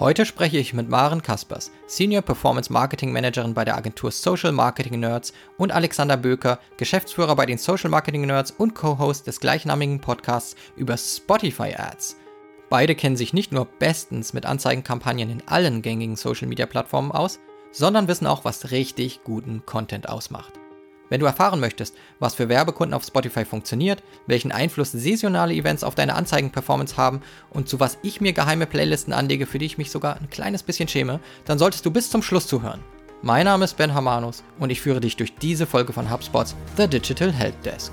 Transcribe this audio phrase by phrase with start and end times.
[0.00, 5.00] Heute spreche ich mit Maren Kaspers, Senior Performance Marketing Managerin bei der Agentur Social Marketing
[5.00, 10.54] Nerds und Alexander Böker, Geschäftsführer bei den Social Marketing Nerds und Co-Host des gleichnamigen Podcasts
[10.76, 12.16] über Spotify Ads.
[12.70, 17.40] Beide kennen sich nicht nur bestens mit Anzeigenkampagnen in allen gängigen Social Media Plattformen aus,
[17.72, 20.57] sondern wissen auch, was richtig guten Content ausmacht.
[21.08, 25.94] Wenn du erfahren möchtest, was für Werbekunden auf Spotify funktioniert, welchen Einfluss saisonale Events auf
[25.94, 29.90] deine Anzeigenperformance haben und zu was ich mir geheime Playlisten anlege, für die ich mich
[29.90, 32.80] sogar ein kleines bisschen schäme, dann solltest du bis zum Schluss zuhören.
[33.22, 36.86] Mein Name ist Ben Hamanus und ich führe dich durch diese Folge von HubSpots The
[36.86, 37.92] Digital Help Desk.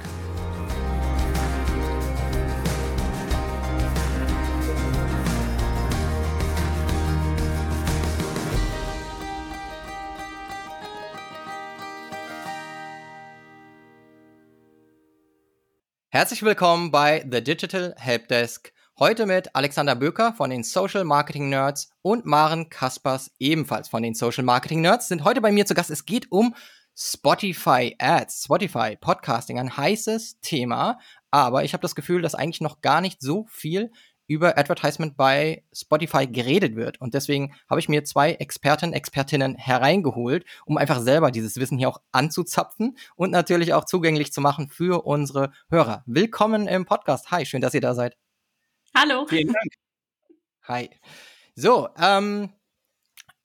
[16.16, 18.72] Herzlich willkommen bei The Digital Helpdesk.
[18.98, 24.14] Heute mit Alexander Böker von den Social Marketing Nerds und Maren Kaspers ebenfalls von den
[24.14, 25.89] Social Marketing Nerds sind heute bei mir zu Gast.
[25.89, 26.56] Es geht um
[26.95, 31.00] Spotify Ads, Spotify Podcasting, ein heißes Thema,
[31.31, 33.92] aber ich habe das Gefühl, dass eigentlich noch gar nicht so viel
[34.28, 37.00] über Advertisement bei Spotify geredet wird.
[37.00, 41.90] Und deswegen habe ich mir zwei Experten, Expertinnen hereingeholt, um einfach selber dieses Wissen hier
[41.90, 46.04] auch anzuzapfen und natürlich auch zugänglich zu machen für unsere Hörer.
[46.06, 47.32] Willkommen im Podcast.
[47.32, 48.17] Hi, schön, dass ihr da seid.
[48.95, 49.26] Hallo.
[49.28, 49.73] Vielen Dank.
[50.67, 50.89] Hi.
[51.54, 52.50] So, ähm,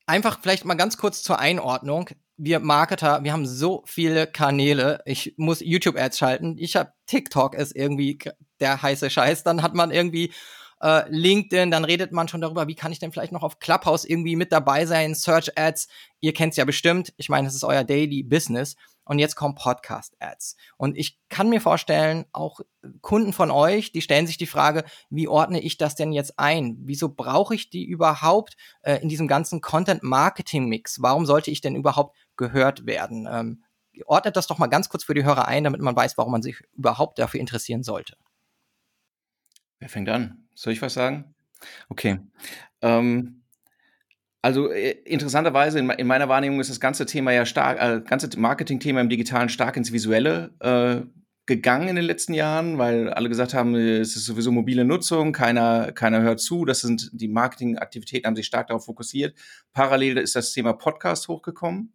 [0.07, 2.09] einfach vielleicht mal ganz kurz zur Einordnung.
[2.37, 5.03] Wir Marketer, wir haben so viele Kanäle.
[5.05, 6.57] Ich muss YouTube-Ads schalten.
[6.59, 8.19] Ich habe TikTok ist irgendwie
[8.61, 9.45] der heiße Scheiß.
[9.45, 10.33] Dann hat man irgendwie
[10.81, 14.05] äh, LinkedIn, dann redet man schon darüber, wie kann ich denn vielleicht noch auf Clubhouse
[14.05, 15.89] irgendwie mit dabei sein, Search Ads,
[16.21, 19.55] ihr kennt es ja bestimmt, ich meine, das ist euer Daily Business und jetzt kommen
[19.57, 20.57] Podcast Ads.
[20.77, 22.61] Und ich kann mir vorstellen, auch
[23.01, 26.77] Kunden von euch, die stellen sich die Frage, wie ordne ich das denn jetzt ein?
[26.83, 31.03] Wieso brauche ich die überhaupt äh, in diesem ganzen Content Marketing Mix?
[31.03, 33.29] Warum sollte ich denn überhaupt gehört werden?
[33.31, 33.65] Ähm,
[34.07, 36.43] ordnet das doch mal ganz kurz für die Hörer ein, damit man weiß, warum man
[36.43, 38.17] sich überhaupt dafür interessieren sollte.
[39.81, 40.45] Wer fängt an?
[40.55, 41.35] Soll ich was sagen?
[41.89, 42.21] Okay.
[42.83, 43.43] Ähm,
[44.43, 48.39] also äh, interessanterweise in, in, meiner Wahrnehmung ist das ganze Thema ja stark, äh, ganze
[48.39, 51.07] Marketing-Thema im Digitalen stark ins Visuelle äh,
[51.47, 55.93] gegangen in den letzten Jahren, weil alle gesagt haben, es ist sowieso mobile Nutzung, keiner,
[55.93, 56.65] keiner hört zu.
[56.65, 59.35] Das sind die Marketingaktivitäten haben sich stark darauf fokussiert.
[59.73, 61.93] Parallel ist das Thema Podcast hochgekommen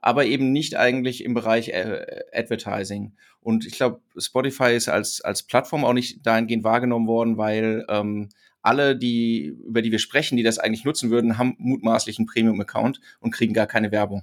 [0.00, 3.14] aber eben nicht eigentlich im Bereich äh, Advertising.
[3.40, 8.28] Und ich glaube, Spotify ist als, als Plattform auch nicht dahingehend wahrgenommen worden, weil ähm,
[8.62, 13.00] alle, die, über die wir sprechen, die das eigentlich nutzen würden, haben mutmaßlich einen Premium-Account
[13.20, 14.22] und kriegen gar keine Werbung.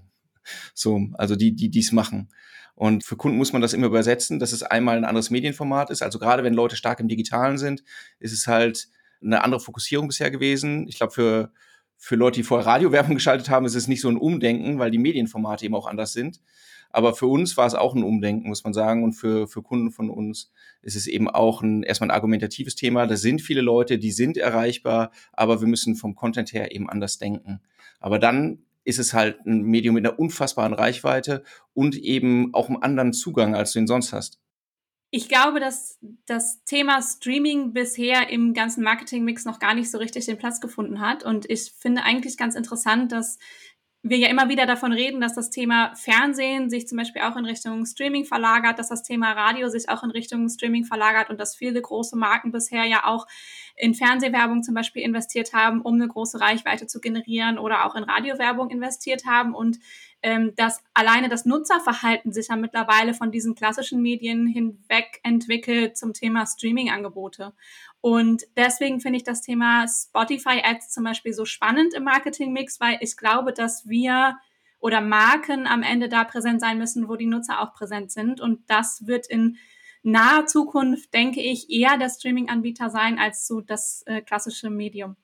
[0.74, 2.30] So, also die, die dies machen.
[2.76, 6.04] Und für Kunden muss man das immer übersetzen, dass es einmal ein anderes Medienformat ist.
[6.04, 7.84] Also gerade wenn Leute stark im Digitalen sind,
[8.20, 8.90] ist es halt
[9.24, 10.88] eine andere Fokussierung bisher gewesen.
[10.88, 11.52] Ich glaube, für
[11.98, 14.98] für Leute, die vorher Radiowerbung geschaltet haben, ist es nicht so ein Umdenken, weil die
[14.98, 16.42] Medienformate eben auch anders sind.
[16.92, 19.04] Aber für uns war es auch ein Umdenken, muss man sagen.
[19.04, 20.52] Und für, für Kunden von uns
[20.82, 23.06] ist es eben auch ein, erstmal ein argumentatives Thema.
[23.06, 27.18] Da sind viele Leute, die sind erreichbar, aber wir müssen vom Content her eben anders
[27.18, 27.60] denken.
[28.00, 32.82] Aber dann ist es halt ein Medium mit einer unfassbaren Reichweite und eben auch einem
[32.82, 34.40] anderen Zugang, als du ihn sonst hast.
[35.12, 40.26] Ich glaube, dass das Thema Streaming bisher im ganzen Marketingmix noch gar nicht so richtig
[40.26, 41.24] den Platz gefunden hat.
[41.24, 43.38] Und ich finde eigentlich ganz interessant, dass
[44.08, 47.46] wir ja immer wieder davon reden, dass das Thema Fernsehen sich zum Beispiel auch in
[47.46, 51.56] Richtung Streaming verlagert, dass das Thema Radio sich auch in Richtung Streaming verlagert und dass
[51.56, 53.26] viele große Marken bisher ja auch
[53.76, 58.04] in Fernsehwerbung zum Beispiel investiert haben, um eine große Reichweite zu generieren oder auch in
[58.04, 59.80] Radiowerbung investiert haben und
[60.56, 66.46] dass alleine das Nutzerverhalten sich ja mittlerweile von diesen klassischen Medien hinweg entwickelt zum Thema
[66.46, 67.54] Streaming-Angebote.
[68.02, 73.18] Und deswegen finde ich das Thema Spotify-Ads zum Beispiel so spannend im Marketing-Mix, weil ich
[73.18, 74.38] glaube, dass wir
[74.80, 78.42] oder Marken am Ende da präsent sein müssen, wo die Nutzer auch präsent sind.
[78.42, 79.58] Und das wird in
[80.04, 85.16] naher Zukunft, denke ich, eher der Streaming-Anbieter sein als so das äh, klassische Medium.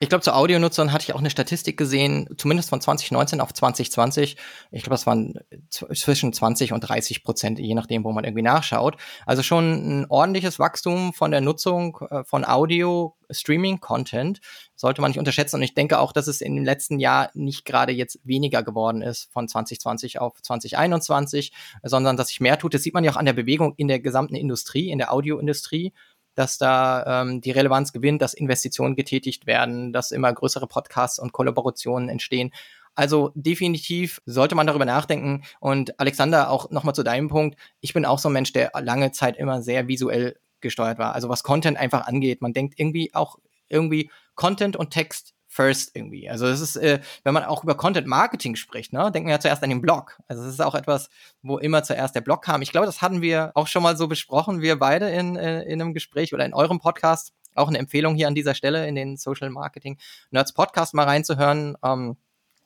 [0.00, 4.36] Ich glaube, zu Audionutzern hatte ich auch eine Statistik gesehen, zumindest von 2019 auf 2020.
[4.70, 5.34] Ich glaube, das waren
[5.70, 8.96] zwischen 20 und 30 Prozent, je nachdem, wo man irgendwie nachschaut.
[9.26, 14.38] Also schon ein ordentliches Wachstum von der Nutzung äh, von Audio, Streaming-Content
[14.76, 15.56] sollte man nicht unterschätzen.
[15.56, 19.32] Und ich denke auch, dass es dem letzten Jahr nicht gerade jetzt weniger geworden ist
[19.32, 21.52] von 2020 auf 2021,
[21.82, 22.72] sondern dass sich mehr tut.
[22.72, 25.92] Das sieht man ja auch an der Bewegung in der gesamten Industrie, in der Audioindustrie
[26.38, 31.32] dass da ähm, die Relevanz gewinnt, dass Investitionen getätigt werden, dass immer größere Podcasts und
[31.32, 32.52] Kollaborationen entstehen.
[32.94, 35.42] Also definitiv sollte man darüber nachdenken.
[35.60, 37.58] Und Alexander, auch nochmal zu deinem Punkt.
[37.80, 41.14] Ich bin auch so ein Mensch, der lange Zeit immer sehr visuell gesteuert war.
[41.14, 42.40] Also was Content einfach angeht.
[42.40, 43.38] Man denkt irgendwie auch
[43.68, 46.30] irgendwie Content und Text first irgendwie.
[46.30, 49.40] Also es ist, äh, wenn man auch über Content Marketing spricht, ne, denkt man ja
[49.40, 50.16] zuerst an den Blog.
[50.28, 51.10] Also es ist auch etwas,
[51.42, 52.62] wo immer zuerst der Blog kam.
[52.62, 55.82] Ich glaube, das hatten wir auch schon mal so besprochen, wir beide in, äh, in
[55.82, 57.32] einem Gespräch oder in eurem Podcast.
[57.56, 59.98] Auch eine Empfehlung hier an dieser Stelle in den Social Marketing
[60.30, 61.76] Nerds Podcast mal reinzuhören.
[61.82, 62.16] Ähm,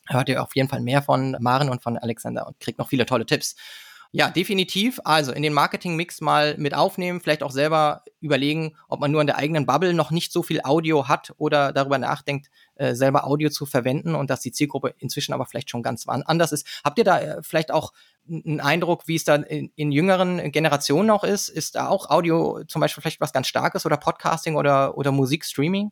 [0.09, 3.07] hört ihr auf jeden Fall mehr von Maren und von Alexander und kriegt noch viele
[3.07, 3.57] tolle Tipps.
[4.15, 5.01] Ja, definitiv.
[5.05, 9.27] Also in den Marketing-Mix mal mit aufnehmen, vielleicht auch selber überlegen, ob man nur in
[9.27, 13.49] der eigenen Bubble noch nicht so viel Audio hat oder darüber nachdenkt, äh, selber Audio
[13.49, 16.67] zu verwenden und dass die Zielgruppe inzwischen aber vielleicht schon ganz anders ist.
[16.85, 17.95] Habt ihr da äh, vielleicht auch
[18.29, 21.49] einen Eindruck, wie es da in, in jüngeren Generationen auch ist?
[21.49, 25.91] Ist da auch Audio zum Beispiel vielleicht was ganz Starkes oder Podcasting oder, oder Musikstreaming?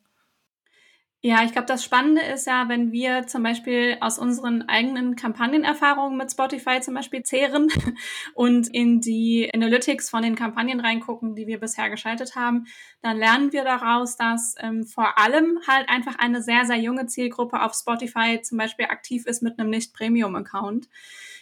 [1.22, 6.16] Ja, ich glaube, das Spannende ist ja, wenn wir zum Beispiel aus unseren eigenen Kampagnenerfahrungen
[6.16, 7.68] mit Spotify zum Beispiel zehren
[8.34, 12.64] und in die Analytics von den Kampagnen reingucken, die wir bisher geschaltet haben,
[13.02, 17.60] dann lernen wir daraus, dass ähm, vor allem halt einfach eine sehr, sehr junge Zielgruppe
[17.60, 20.88] auf Spotify zum Beispiel aktiv ist mit einem Nicht-Premium-Account.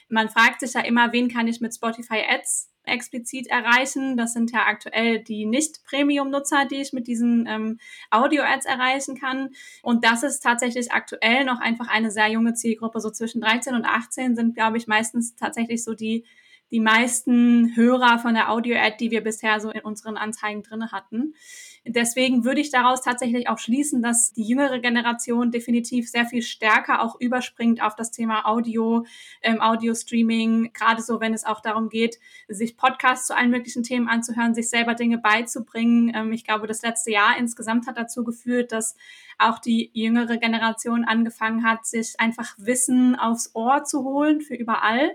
[0.09, 4.17] Man fragt sich ja immer, wen kann ich mit Spotify Ads explizit erreichen.
[4.17, 7.79] Das sind ja aktuell die Nicht-Premium-Nutzer, die ich mit diesen ähm,
[8.11, 9.50] Audio-Ads erreichen kann.
[9.82, 13.00] Und das ist tatsächlich aktuell noch einfach eine sehr junge Zielgruppe.
[13.00, 16.25] So zwischen 13 und 18 sind, glaube ich, meistens tatsächlich so die
[16.70, 21.35] die meisten Hörer von der Audio-Ad, die wir bisher so in unseren Anzeigen drinne hatten.
[21.85, 27.03] Deswegen würde ich daraus tatsächlich auch schließen, dass die jüngere Generation definitiv sehr viel stärker
[27.03, 29.07] auch überspringt auf das Thema Audio,
[29.43, 34.09] ähm, Audio-Streaming, gerade so, wenn es auch darum geht, sich Podcasts zu allen möglichen Themen
[34.09, 36.13] anzuhören, sich selber Dinge beizubringen.
[36.15, 38.97] Ähm, ich glaube, das letzte Jahr insgesamt hat dazu geführt, dass
[39.39, 45.13] auch die jüngere Generation angefangen hat, sich einfach Wissen aufs Ohr zu holen für überall.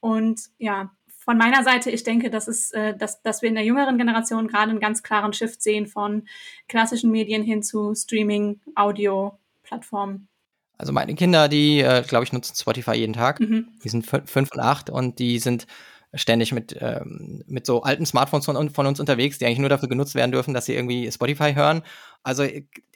[0.00, 0.90] Und ja,
[1.26, 4.46] von meiner Seite, ich denke, dass, es, äh, dass, dass wir in der jüngeren Generation
[4.46, 6.22] gerade einen ganz klaren Shift sehen von
[6.68, 10.28] klassischen Medien hin zu Streaming, Audio, Plattformen.
[10.78, 13.40] Also meine Kinder, die, äh, glaube ich, nutzen Spotify jeden Tag.
[13.40, 13.66] Mhm.
[13.82, 15.66] Die sind fünf und acht und die sind
[16.16, 19.88] ständig mit, ähm, mit so alten Smartphones von, von, uns unterwegs, die eigentlich nur dafür
[19.88, 21.82] genutzt werden dürfen, dass sie irgendwie Spotify hören.
[22.22, 22.44] Also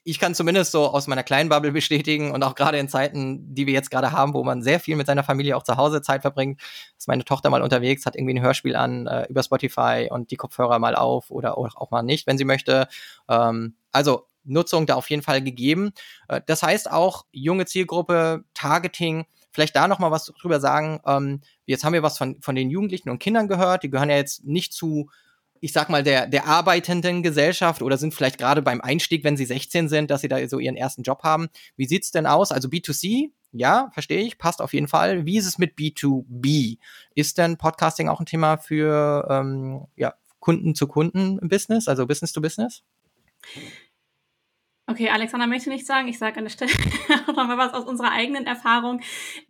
[0.03, 3.67] ich kann zumindest so aus meiner kleinen Bubble bestätigen und auch gerade in Zeiten, die
[3.67, 6.23] wir jetzt gerade haben, wo man sehr viel mit seiner Familie auch zu Hause Zeit
[6.23, 6.61] verbringt,
[6.99, 10.37] ist meine Tochter mal unterwegs, hat irgendwie ein Hörspiel an äh, über Spotify und die
[10.37, 12.89] Kopfhörer mal auf oder auch mal nicht, wenn sie möchte.
[13.29, 15.93] Ähm, also Nutzung da auf jeden Fall gegeben.
[16.29, 21.01] Äh, das heißt auch junge Zielgruppe, Targeting, vielleicht da noch mal was drüber sagen.
[21.07, 23.83] Ähm, jetzt haben wir was von, von den Jugendlichen und Kindern gehört.
[23.83, 25.11] Die gehören ja jetzt nicht zu
[25.61, 29.45] ich sag mal, der, der arbeitenden Gesellschaft oder sind vielleicht gerade beim Einstieg, wenn sie
[29.45, 31.49] 16 sind, dass sie da so ihren ersten Job haben.
[31.77, 32.51] Wie sieht's denn aus?
[32.51, 35.27] Also B2C, ja, verstehe ich, passt auf jeden Fall.
[35.27, 36.79] Wie ist es mit B2B?
[37.15, 42.33] Ist denn Podcasting auch ein Thema für ähm, ja, Kunden zu Kunden Business, also Business
[42.33, 42.83] to Business?
[44.91, 46.09] Okay, Alexander möchte nicht sagen.
[46.09, 46.73] Ich sage an der Stelle
[47.29, 49.01] nochmal was aus unserer eigenen Erfahrung.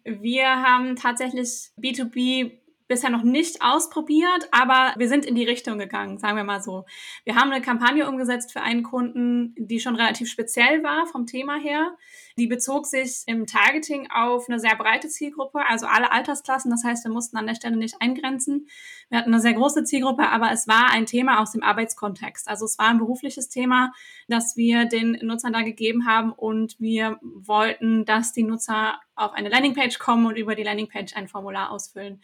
[0.04, 2.59] Wir haben tatsächlich B2B
[2.90, 6.84] bisher noch nicht ausprobiert, aber wir sind in die Richtung gegangen, sagen wir mal so.
[7.24, 11.54] Wir haben eine Kampagne umgesetzt für einen Kunden, die schon relativ speziell war vom Thema
[11.56, 11.96] her.
[12.36, 16.70] Die bezog sich im Targeting auf eine sehr breite Zielgruppe, also alle Altersklassen.
[16.70, 18.66] Das heißt, wir mussten an der Stelle nicht eingrenzen.
[19.08, 22.48] Wir hatten eine sehr große Zielgruppe, aber es war ein Thema aus dem Arbeitskontext.
[22.48, 23.92] Also es war ein berufliches Thema,
[24.26, 29.48] das wir den Nutzern da gegeben haben und wir wollten, dass die Nutzer auf eine
[29.48, 32.20] Landingpage kommen und über die Landingpage ein Formular ausfüllen.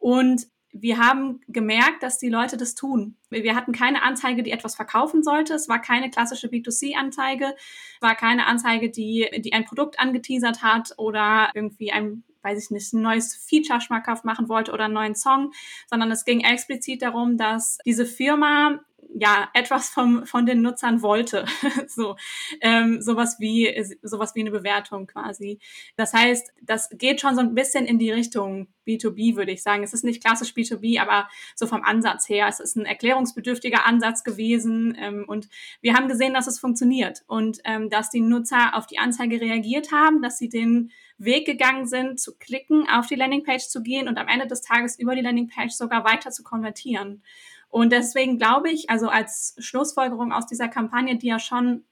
[0.00, 3.16] Und wir haben gemerkt, dass die Leute das tun.
[3.28, 5.54] Wir hatten keine Anzeige, die etwas verkaufen sollte.
[5.54, 7.54] Es war keine klassische B2C-Anzeige.
[7.56, 12.70] Es war keine Anzeige, die, die ein Produkt angeteasert hat oder irgendwie ein, weiß ich
[12.70, 15.52] nicht, ein neues Feature schmackhaft machen wollte oder einen neuen Song,
[15.88, 18.80] sondern es ging explizit darum, dass diese Firma
[19.14, 21.44] ja etwas vom von den Nutzern wollte.
[21.86, 22.16] So
[22.60, 25.58] ähm, sowas wie sowas wie eine Bewertung quasi.
[25.96, 29.82] Das heißt das geht schon so ein bisschen in die Richtung B2B würde ich sagen.
[29.82, 32.46] Es ist nicht klassisch B2B aber so vom Ansatz her.
[32.48, 35.48] Es ist ein erklärungsbedürftiger Ansatz gewesen ähm, und
[35.80, 39.92] wir haben gesehen dass es funktioniert und ähm, dass die Nutzer auf die Anzeige reagiert
[39.92, 44.16] haben dass sie den Weg gegangen sind, zu klicken, auf die Landingpage zu gehen und
[44.16, 47.22] am Ende des Tages über die Landingpage sogar weiter zu konvertieren.
[47.70, 51.84] Und deswegen glaube ich, also als Schlussfolgerung aus dieser Kampagne, die ja schon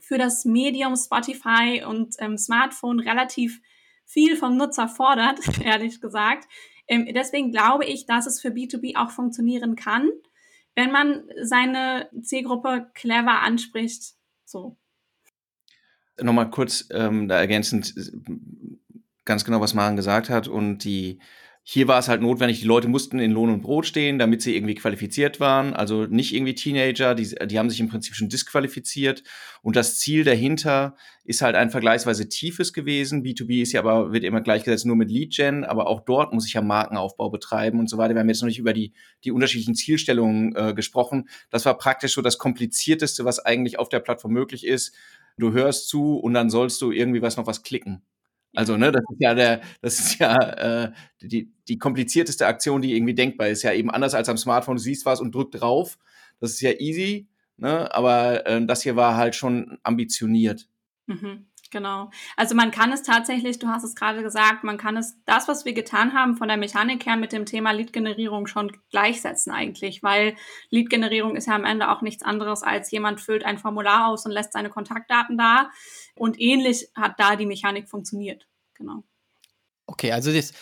[0.00, 3.60] für das Medium Spotify und ähm, Smartphone relativ
[4.04, 6.48] viel vom Nutzer fordert, ehrlich gesagt.
[6.88, 10.08] Ähm, deswegen glaube ich, dass es für B2B auch funktionieren kann,
[10.74, 14.14] wenn man seine Zielgruppe clever anspricht.
[14.44, 14.76] So.
[16.20, 17.94] Nochmal kurz ähm, da ergänzend,
[19.24, 21.20] ganz genau, was Maren gesagt hat und die
[21.64, 24.56] Hier war es halt notwendig, die Leute mussten in Lohn und Brot stehen, damit sie
[24.56, 25.74] irgendwie qualifiziert waren.
[25.74, 29.22] Also nicht irgendwie Teenager, die, die haben sich im Prinzip schon disqualifiziert.
[29.62, 33.22] Und das Ziel dahinter ist halt ein vergleichsweise tiefes gewesen.
[33.22, 36.54] B2B ist ja aber, wird immer gleichgesetzt nur mit Lead-Gen, aber auch dort muss ich
[36.54, 38.14] ja Markenaufbau betreiben und so weiter.
[38.14, 38.92] Wir haben jetzt noch nicht über die,
[39.22, 41.28] die unterschiedlichen Zielstellungen äh, gesprochen.
[41.50, 44.96] Das war praktisch so das Komplizierteste, was eigentlich auf der Plattform möglich ist.
[45.38, 48.02] Du hörst zu und dann sollst du irgendwie was noch was klicken.
[48.54, 50.36] Also, ne, das ist ja der, das ist ja
[50.84, 50.92] äh,
[51.22, 53.62] die, die komplizierteste Aktion, die irgendwie denkbar ist.
[53.62, 55.98] Ja, eben anders als am Smartphone, du siehst was und drückt drauf.
[56.38, 57.92] Das ist ja easy, ne?
[57.94, 60.68] Aber äh, das hier war halt schon ambitioniert.
[61.06, 61.46] Mhm.
[61.72, 62.10] Genau.
[62.36, 65.64] Also man kann es tatsächlich, du hast es gerade gesagt, man kann es, das, was
[65.64, 70.36] wir getan haben, von der Mechanik her mit dem Thema Lead-Generierung schon gleichsetzen eigentlich, weil
[70.68, 74.32] Lead-Generierung ist ja am Ende auch nichts anderes als jemand füllt ein Formular aus und
[74.32, 75.70] lässt seine Kontaktdaten da.
[76.14, 78.46] Und ähnlich hat da die Mechanik funktioniert.
[78.74, 79.02] Genau.
[79.86, 80.52] Okay, also das,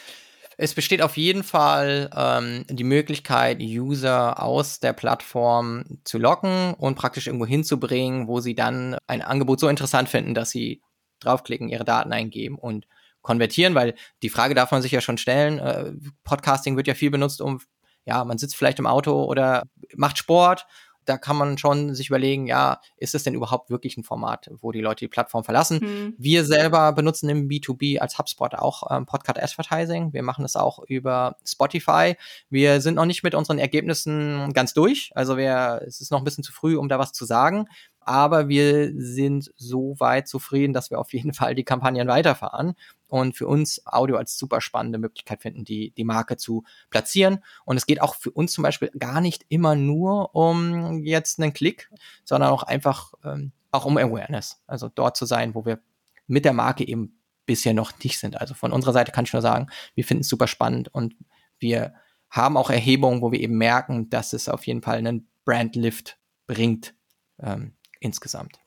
[0.59, 6.95] es besteht auf jeden Fall ähm, die Möglichkeit, User aus der Plattform zu locken und
[6.95, 10.83] praktisch irgendwo hinzubringen, wo sie dann ein Angebot so interessant finden, dass sie
[11.21, 12.87] draufklicken, ihre Daten eingeben und
[13.23, 15.59] konvertieren, weil die Frage darf man sich ja schon stellen.
[15.59, 15.93] Äh,
[16.25, 17.61] Podcasting wird ja viel benutzt, um,
[18.05, 20.67] ja, man sitzt vielleicht im Auto oder macht Sport
[21.11, 24.71] da kann man schon sich überlegen, ja, ist es denn überhaupt wirklich ein Format, wo
[24.71, 25.81] die Leute die Plattform verlassen?
[25.83, 26.15] Mhm.
[26.19, 30.13] Wir selber benutzen im B2B als HubSpot auch ähm, Podcast Advertising.
[30.13, 32.17] Wir machen es auch über Spotify.
[32.49, 35.11] Wir sind noch nicht mit unseren Ergebnissen ganz durch.
[35.15, 37.67] Also wir, es ist noch ein bisschen zu früh, um da was zu sagen.
[38.11, 42.75] Aber wir sind so weit zufrieden, dass wir auf jeden Fall die Kampagnen weiterfahren
[43.07, 47.39] und für uns Audio als super spannende Möglichkeit finden, die, die Marke zu platzieren.
[47.65, 51.53] Und es geht auch für uns zum Beispiel gar nicht immer nur um jetzt einen
[51.53, 51.89] Klick,
[52.25, 54.61] sondern auch einfach ähm, auch um Awareness.
[54.67, 55.79] Also dort zu sein, wo wir
[56.27, 58.41] mit der Marke eben bisher noch nicht sind.
[58.41, 61.15] Also von unserer Seite kann ich nur sagen, wir finden es super spannend und
[61.61, 61.95] wir
[62.29, 66.95] haben auch Erhebungen, wo wir eben merken, dass es auf jeden Fall einen Brandlift bringt
[67.39, 68.59] ähm, insgesamt.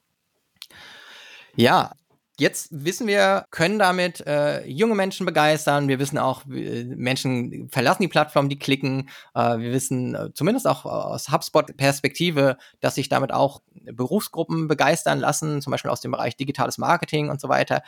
[1.56, 1.94] Ja,
[2.40, 5.88] Jetzt wissen wir, können damit äh, junge Menschen begeistern.
[5.88, 9.10] Wir wissen auch, Menschen verlassen die Plattform, die klicken.
[9.36, 15.62] Äh, wir wissen äh, zumindest auch aus HubSpot-Perspektive, dass sich damit auch Berufsgruppen begeistern lassen,
[15.62, 17.84] zum Beispiel aus dem Bereich digitales Marketing und so weiter.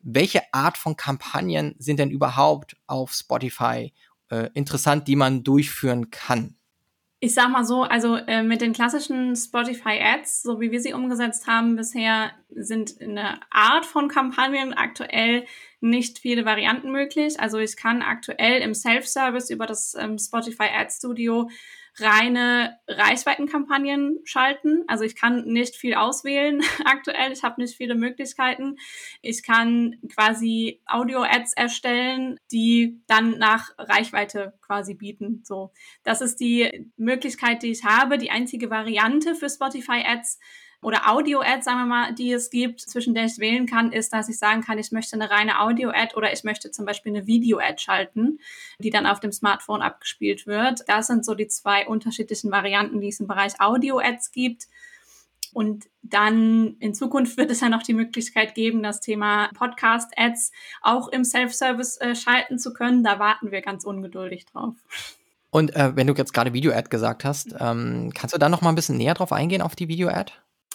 [0.00, 3.92] Welche Art von Kampagnen sind denn überhaupt auf Spotify
[4.30, 6.56] äh, interessant, die man durchführen kann?
[7.18, 10.92] Ich sag mal so, also äh, mit den klassischen Spotify Ads, so wie wir sie
[10.92, 15.46] umgesetzt haben bisher, sind eine Art von Kampagnen aktuell
[15.80, 17.40] nicht viele Varianten möglich.
[17.40, 21.48] Also ich kann aktuell im Self-Service über das ähm, Spotify Ads Studio
[21.98, 24.84] reine Reichweitenkampagnen schalten.
[24.86, 27.32] Also ich kann nicht viel auswählen aktuell.
[27.32, 28.76] Ich habe nicht viele Möglichkeiten.
[29.22, 35.42] Ich kann quasi Audio-Ads erstellen, die dann nach Reichweite quasi bieten.
[35.44, 35.72] So,
[36.02, 38.18] das ist die Möglichkeit, die ich habe.
[38.18, 40.38] Die einzige Variante für Spotify Ads
[40.82, 44.28] oder Audio-Ad, sagen wir mal, die es gibt, zwischen der ich wählen kann, ist, dass
[44.28, 47.80] ich sagen kann, ich möchte eine reine Audio-Ad oder ich möchte zum Beispiel eine Video-Ad
[47.80, 48.38] schalten,
[48.78, 50.82] die dann auf dem Smartphone abgespielt wird.
[50.86, 54.66] Das sind so die zwei unterschiedlichen Varianten, die es im Bereich Audio-Ads gibt.
[55.52, 60.52] Und dann in Zukunft wird es ja noch die Möglichkeit geben, das Thema Podcast-Ads
[60.82, 63.02] auch im Self-Service äh, schalten zu können.
[63.02, 64.74] Da warten wir ganz ungeduldig drauf.
[65.48, 68.68] Und äh, wenn du jetzt gerade Video-Ad gesagt hast, ähm, kannst du da noch mal
[68.68, 70.32] ein bisschen näher drauf eingehen auf die Video-Ad?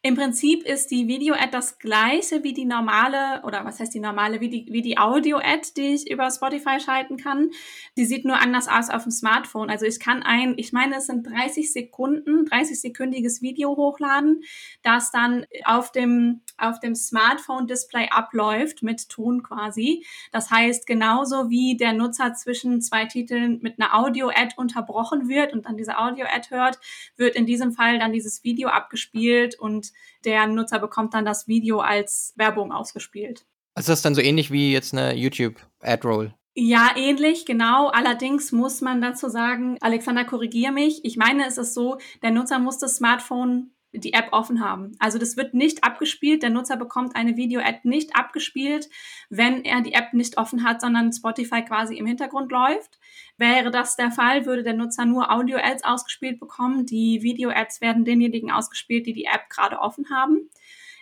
[0.00, 4.40] Im Prinzip ist die Video-Ad das gleiche wie die normale, oder was heißt die normale,
[4.40, 7.50] wie die, wie die Audio-Ad, die ich über Spotify schalten kann.
[7.96, 9.70] Die sieht nur anders aus auf dem Smartphone.
[9.70, 14.44] Also ich kann ein, ich meine, es sind 30 Sekunden, 30 sekündiges Video hochladen,
[14.84, 20.06] das dann auf dem, auf dem Smartphone-Display abläuft mit Ton quasi.
[20.30, 25.66] Das heißt, genauso wie der Nutzer zwischen zwei Titeln mit einer Audio-Ad unterbrochen wird und
[25.66, 26.78] dann diese Audio-Ad hört,
[27.16, 29.87] wird in diesem Fall dann dieses Video abgespielt und
[30.24, 33.46] der Nutzer bekommt dann das Video als Werbung ausgespielt.
[33.74, 36.34] Also das ist dann so ähnlich wie jetzt eine YouTube-Ad-Roll.
[36.54, 37.86] Ja, ähnlich, genau.
[37.86, 41.04] Allerdings muss man dazu sagen, Alexander, korrigier mich.
[41.04, 44.92] Ich meine, es ist so, der Nutzer muss das Smartphone die App offen haben.
[44.98, 46.42] Also das wird nicht abgespielt.
[46.42, 48.88] Der Nutzer bekommt eine Video-Ad nicht abgespielt,
[49.30, 52.98] wenn er die App nicht offen hat, sondern Spotify quasi im Hintergrund läuft.
[53.38, 56.84] Wäre das der Fall, würde der Nutzer nur Audio-Ads ausgespielt bekommen.
[56.84, 60.50] Die Video-Ads werden denjenigen ausgespielt, die die App gerade offen haben.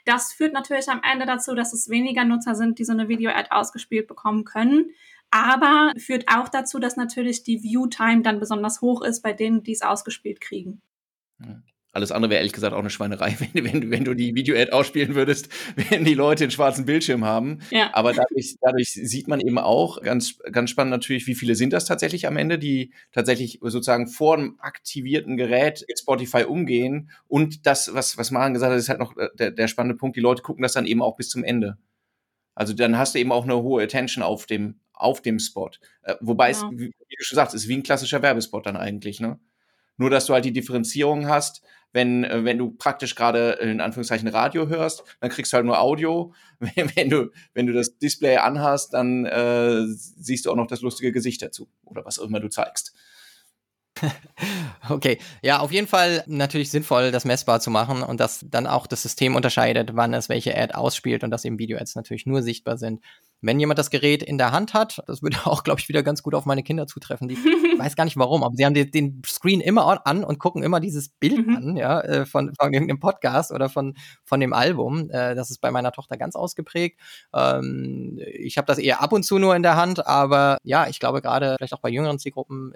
[0.04, 3.50] Das führt natürlich am Ende dazu, dass es weniger Nutzer sind, die so eine Video-Ad
[3.50, 4.90] ausgespielt bekommen können.
[5.32, 9.72] Aber führt auch dazu, dass natürlich die View-Time dann besonders hoch ist bei denen, die
[9.72, 10.80] es ausgespielt kriegen.
[11.40, 11.64] Hm.
[11.96, 15.14] Alles andere wäre ehrlich gesagt auch eine Schweinerei, wenn, wenn, wenn du die Video-Ad ausspielen
[15.14, 15.48] würdest,
[15.90, 17.60] wenn die Leute einen schwarzen Bildschirm haben.
[17.70, 17.90] Ja.
[17.94, 21.86] Aber dadurch, dadurch sieht man eben auch, ganz, ganz spannend natürlich, wie viele sind das
[21.86, 27.10] tatsächlich am Ende, die tatsächlich sozusagen vor einem aktivierten Gerät mit Spotify umgehen.
[27.26, 30.16] Und das, was, was Maren gesagt hat, ist halt noch äh, der, der spannende Punkt,
[30.16, 31.78] die Leute gucken das dann eben auch bis zum Ende.
[32.54, 35.70] Also dann hast du eben auch eine hohe Attention auf dem, auf dem Spot.
[36.02, 36.52] Äh, wobei ja.
[36.52, 39.38] es, wie, wie du schon sagst, ist wie ein klassischer Werbespot dann eigentlich, ne?
[39.98, 41.62] Nur, dass du halt die Differenzierung hast,
[41.92, 45.80] wenn, äh, wenn du praktisch gerade in Anführungszeichen Radio hörst, dann kriegst du halt nur
[45.80, 46.32] Audio.
[46.94, 51.12] Wenn, du, wenn du das Display anhast, dann äh, siehst du auch noch das lustige
[51.12, 52.94] Gesicht dazu oder was auch immer du zeigst.
[54.88, 58.86] Okay, ja, auf jeden Fall natürlich sinnvoll, das messbar zu machen und dass dann auch
[58.86, 62.78] das System unterscheidet, wann es welche Ad ausspielt und dass eben Video-Ads natürlich nur sichtbar
[62.78, 63.00] sind.
[63.40, 66.22] Wenn jemand das Gerät in der Hand hat, das würde auch, glaube ich, wieder ganz
[66.22, 67.26] gut auf meine Kinder zutreffen.
[67.26, 67.36] Die
[67.78, 70.78] weiß gar nicht warum, aber sie haben den, den Screen immer an und gucken immer
[70.78, 71.56] dieses Bild mhm.
[71.56, 75.10] an, ja, äh, von, von irgendeinem Podcast oder von, von dem Album.
[75.10, 77.00] Äh, das ist bei meiner Tochter ganz ausgeprägt.
[77.34, 81.00] Ähm, ich habe das eher ab und zu nur in der Hand, aber ja, ich
[81.00, 82.72] glaube gerade vielleicht auch bei jüngeren Zielgruppen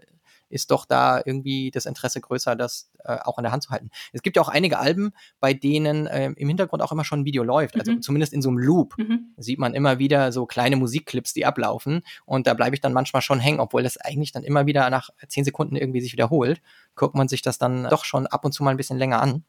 [0.50, 3.90] ist doch da irgendwie das Interesse größer, das äh, auch in der Hand zu halten.
[4.12, 7.25] Es gibt ja auch einige Alben, bei denen äh, im Hintergrund auch immer schon ein
[7.25, 7.78] Video läuft.
[7.78, 8.02] Also mhm.
[8.02, 9.33] zumindest in so einem Loop mhm.
[9.37, 12.02] sieht man immer wieder so kleine Musikclips, die ablaufen.
[12.26, 15.11] Und da bleibe ich dann manchmal schon hängen, obwohl das eigentlich dann immer wieder nach
[15.28, 16.61] zehn Sekunden irgendwie sich wiederholt.
[16.95, 19.45] Guckt man sich das dann doch schon ab und zu mal ein bisschen länger an.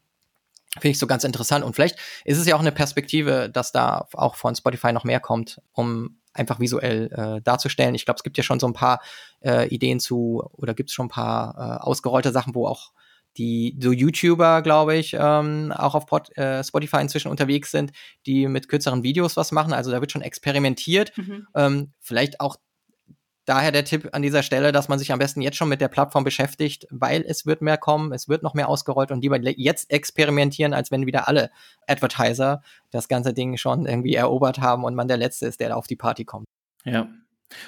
[0.74, 1.64] Finde ich so ganz interessant.
[1.64, 5.20] Und vielleicht ist es ja auch eine Perspektive, dass da auch von Spotify noch mehr
[5.20, 7.94] kommt, um einfach visuell äh, darzustellen.
[7.94, 9.00] Ich glaube, es gibt ja schon so ein paar
[9.40, 12.92] äh, Ideen zu, oder gibt es schon ein paar äh, ausgerollte Sachen, wo auch
[13.38, 17.92] die so YouTuber, glaube ich, ähm, auch auf Pod, äh, Spotify inzwischen unterwegs sind,
[18.26, 19.72] die mit kürzeren Videos was machen.
[19.72, 21.16] Also da wird schon experimentiert.
[21.16, 21.46] Mhm.
[21.54, 22.56] Ähm, vielleicht auch
[23.44, 25.88] daher der Tipp an dieser Stelle, dass man sich am besten jetzt schon mit der
[25.88, 29.90] Plattform beschäftigt, weil es wird mehr kommen, es wird noch mehr ausgerollt und lieber jetzt
[29.90, 31.50] experimentieren, als wenn wieder alle
[31.86, 35.74] Advertiser das ganze Ding schon irgendwie erobert haben und man der Letzte ist, der da
[35.74, 36.46] auf die Party kommt.
[36.84, 37.08] Ja.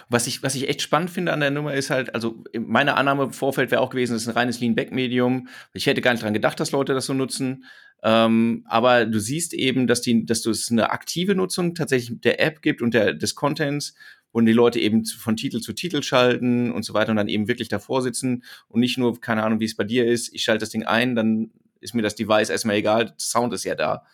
[0.09, 3.25] Was ich, was ich echt spannend finde an der Nummer ist halt, also meine Annahme
[3.25, 5.49] im Vorfeld wäre auch gewesen, es ist ein reines Lean-Back-Medium.
[5.75, 7.65] Ich hätte gar nicht dran gedacht, dass Leute das so nutzen.
[8.03, 12.63] Ähm, aber du siehst eben, dass die, dass es eine aktive Nutzung tatsächlich der App
[12.63, 13.95] gibt und der, des Contents,
[14.35, 17.47] und die Leute eben von Titel zu Titel schalten und so weiter und dann eben
[17.47, 20.63] wirklich davor sitzen und nicht nur, keine Ahnung, wie es bei dir ist, ich schalte
[20.63, 24.05] das Ding ein, dann ist mir das Device erstmal egal, Sound ist ja da.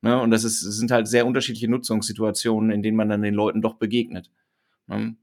[0.00, 0.18] Ne?
[0.18, 3.60] Und das, ist, das sind halt sehr unterschiedliche Nutzungssituationen, in denen man dann den Leuten
[3.60, 4.30] doch begegnet.
[4.86, 5.14] Ne?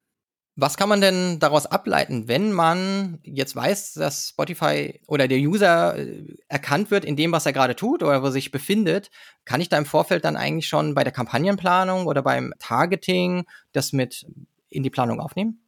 [0.56, 5.98] Was kann man denn daraus ableiten, wenn man jetzt weiß, dass Spotify oder der User
[5.98, 9.10] äh, erkannt wird in dem, was er gerade tut oder wo er sich befindet?
[9.46, 13.94] Kann ich da im Vorfeld dann eigentlich schon bei der Kampagnenplanung oder beim Targeting das
[13.94, 14.28] mit
[14.70, 15.60] in die Planung aufnehmen?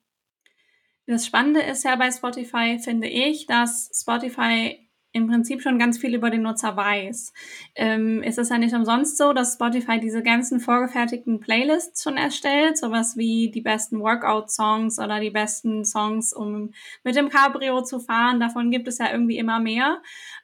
[1.07, 4.84] Das Spannende ist ja bei Spotify, finde ich, dass Spotify
[5.15, 7.31] im Prinzip schon ganz viel über den Nutzer weiß.
[7.75, 12.77] Ähm, ist es ja nicht umsonst so, dass Spotify diese ganzen vorgefertigten Playlists schon erstellt,
[12.77, 16.71] sowas wie die besten Workout-Songs oder die besten Songs, um
[17.05, 18.41] mit dem Cabrio zu fahren.
[18.41, 20.01] Davon gibt es ja irgendwie immer mehr.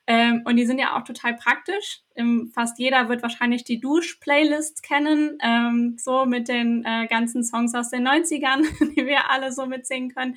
[0.07, 2.01] Ähm, und die sind ja auch total praktisch.
[2.15, 7.73] Ähm, fast jeder wird wahrscheinlich die Dusch-Playlist kennen, ähm, so mit den äh, ganzen Songs
[7.75, 8.63] aus den 90ern,
[8.95, 10.35] die wir alle so mitsingen können.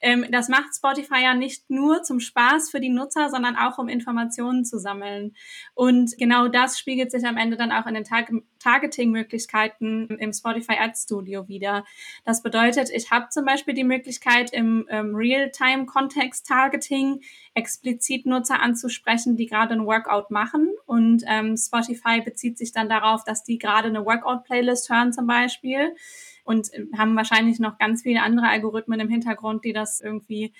[0.00, 3.88] Ähm, das macht Spotify ja nicht nur zum Spaß für die Nutzer, sondern auch um
[3.88, 5.34] Informationen zu sammeln.
[5.74, 10.76] Und genau das spiegelt sich am Ende dann auch in den Tag Targeting-Möglichkeiten im Spotify
[10.78, 11.84] Ads Studio wieder.
[12.24, 17.20] Das bedeutet, ich habe zum Beispiel die Möglichkeit im ähm, Real-Time-Kontext-Targeting
[17.54, 20.70] explizit Nutzer anzusprechen, die gerade ein Workout machen.
[20.86, 25.94] Und ähm, Spotify bezieht sich dann darauf, dass die gerade eine Workout-Playlist hören zum Beispiel
[26.48, 30.52] und äh, haben wahrscheinlich noch ganz viele andere Algorithmen im Hintergrund, die das irgendwie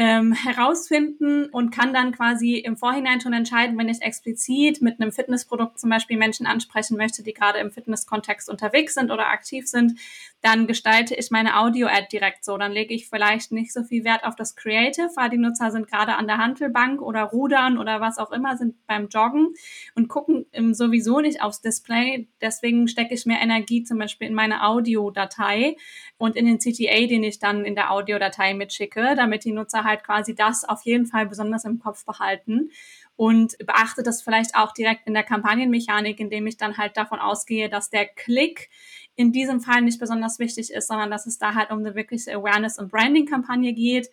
[0.00, 5.12] ähm, herausfinden und kann dann quasi im Vorhinein schon entscheiden, wenn ich explizit mit einem
[5.12, 10.00] Fitnessprodukt zum Beispiel Menschen ansprechen möchte, die gerade im Fitnesskontext unterwegs sind oder aktiv sind,
[10.40, 12.56] dann gestalte ich meine Audio-Ad direkt so.
[12.56, 15.86] Dann lege ich vielleicht nicht so viel Wert auf das Creative, weil die Nutzer sind
[15.86, 19.52] gerade an der Handelbank oder rudern oder was auch immer, sind beim Joggen
[19.94, 22.26] und gucken sowieso nicht aufs Display.
[22.40, 25.76] Deswegen stecke ich mehr Energie zum Beispiel in meine Audiodatei
[26.16, 29.89] und in den CTA, den ich dann in der Audiodatei mitschicke, damit die Nutzer halt
[29.96, 32.70] quasi das auf jeden Fall besonders im Kopf behalten
[33.16, 37.68] und beachte das vielleicht auch direkt in der Kampagnenmechanik, indem ich dann halt davon ausgehe,
[37.68, 38.70] dass der Klick
[39.14, 42.34] in diesem Fall nicht besonders wichtig ist, sondern dass es da halt um eine wirkliche
[42.34, 44.08] Awareness- und Branding-Kampagne geht.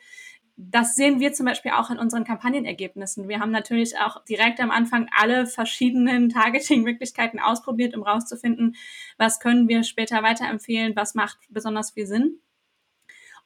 [0.57, 3.29] Das sehen wir zum Beispiel auch in unseren Kampagnenergebnissen.
[3.29, 8.75] Wir haben natürlich auch direkt am Anfang alle verschiedenen Targeting-Möglichkeiten ausprobiert, um rauszufinden,
[9.17, 12.41] was können wir später weiterempfehlen, was macht besonders viel Sinn.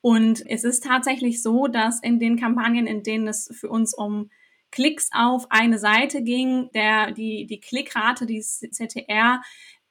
[0.02, 4.30] Und es ist tatsächlich so, dass in den Kampagnen, in denen es für uns um
[4.72, 9.42] Klicks auf eine Seite ging, der, die, die Klickrate, die CTR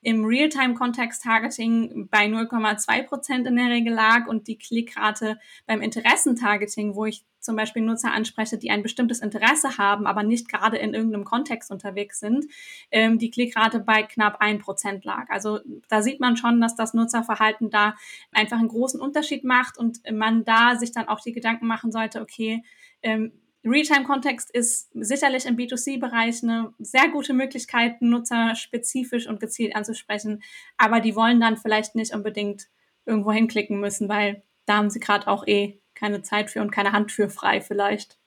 [0.02, 7.04] im Realtime-Kontext-Targeting bei 0,2 Prozent in der Regel lag und die Klickrate beim Interessentargeting, wo
[7.04, 11.24] ich zum Beispiel Nutzer anspreche, die ein bestimmtes Interesse haben, aber nicht gerade in irgendeinem
[11.24, 12.46] Kontext unterwegs sind,
[12.90, 15.28] ähm, die Klickrate bei knapp ein Prozent lag.
[15.30, 17.96] Also da sieht man schon, dass das Nutzerverhalten da
[18.32, 22.20] einfach einen großen Unterschied macht und man da sich dann auch die Gedanken machen sollte,
[22.20, 22.62] okay,
[23.02, 23.32] ähm,
[23.64, 30.42] Realtime-Kontext ist sicherlich im B2C-Bereich eine sehr gute Möglichkeit, Nutzer spezifisch und gezielt anzusprechen,
[30.78, 32.68] aber die wollen dann vielleicht nicht unbedingt
[33.04, 36.92] irgendwo hinklicken müssen, weil da haben sie gerade auch eh keine Zeit für und keine
[36.92, 38.18] Hand für frei vielleicht.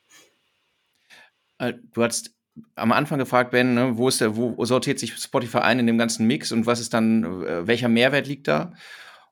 [1.58, 2.36] Äh, du hast
[2.76, 6.28] am Anfang gefragt, Ben, ne, wo, der, wo sortiert sich Spotify ein in dem ganzen
[6.28, 8.74] Mix und was ist dann, äh, welcher Mehrwert liegt da?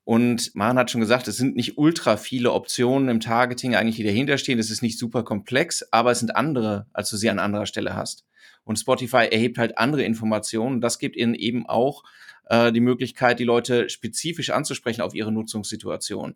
[0.03, 4.03] Und Man hat schon gesagt, es sind nicht ultra viele Optionen im Targeting eigentlich, die
[4.03, 4.57] dahinter stehen.
[4.57, 7.95] Es ist nicht super komplex, aber es sind andere, als du sie an anderer Stelle
[7.95, 8.25] hast.
[8.63, 10.81] Und Spotify erhebt halt andere Informationen.
[10.81, 12.03] Das gibt ihnen eben auch
[12.49, 16.35] äh, die Möglichkeit, die Leute spezifisch anzusprechen auf ihre Nutzungssituation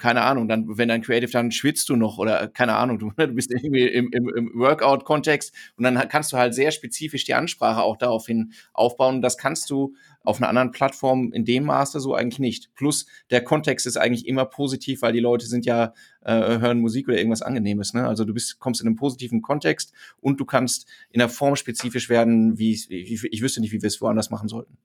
[0.00, 3.28] keine Ahnung, dann, wenn dein Creative, dann schwitzt du noch oder keine Ahnung, du, du
[3.28, 7.82] bist irgendwie im, im, im Workout-Kontext und dann kannst du halt sehr spezifisch die Ansprache
[7.82, 9.22] auch daraufhin aufbauen.
[9.22, 12.74] das kannst du auf einer anderen Plattform in dem Maße so eigentlich nicht.
[12.74, 17.08] Plus der Kontext ist eigentlich immer positiv, weil die Leute sind ja, äh, hören Musik
[17.08, 17.94] oder irgendwas Angenehmes.
[17.94, 18.06] Ne?
[18.06, 22.08] Also du bist, kommst in einem positiven Kontext und du kannst in der Form spezifisch
[22.08, 24.76] werden, wie ich, ich wüsste nicht, wie wir es woanders machen sollten.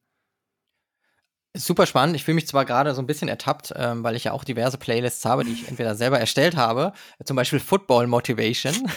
[1.55, 2.15] Super spannend.
[2.15, 4.77] Ich fühle mich zwar gerade so ein bisschen ertappt, ähm, weil ich ja auch diverse
[4.77, 6.91] Playlists habe, die ich entweder selber erstellt habe,
[7.23, 8.73] zum Beispiel Football Motivation.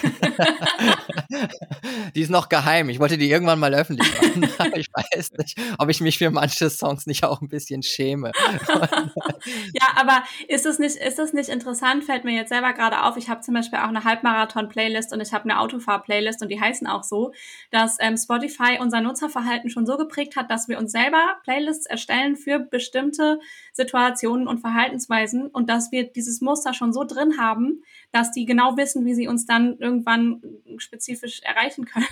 [2.14, 2.88] die ist noch geheim.
[2.88, 4.42] Ich wollte die irgendwann mal öffentlich machen.
[4.74, 8.32] ich weiß nicht, ob ich mich für manche Songs nicht auch ein bisschen schäme.
[9.72, 12.04] ja, aber ist es nicht, ist es nicht interessant?
[12.04, 13.16] Fällt mir jetzt selber gerade auf.
[13.16, 16.86] Ich habe zum Beispiel auch eine Halbmarathon-Playlist und ich habe eine Autofahr-Playlist und die heißen
[16.86, 17.32] auch so,
[17.70, 22.36] dass ähm, Spotify unser Nutzerverhalten schon so geprägt hat, dass wir uns selber Playlists erstellen
[22.36, 23.40] für für bestimmte
[23.74, 28.78] Situationen und Verhaltensweisen und dass wir dieses Muster schon so drin haben, dass die genau
[28.78, 30.40] wissen, wie sie uns dann irgendwann
[30.78, 32.06] spezifisch erreichen können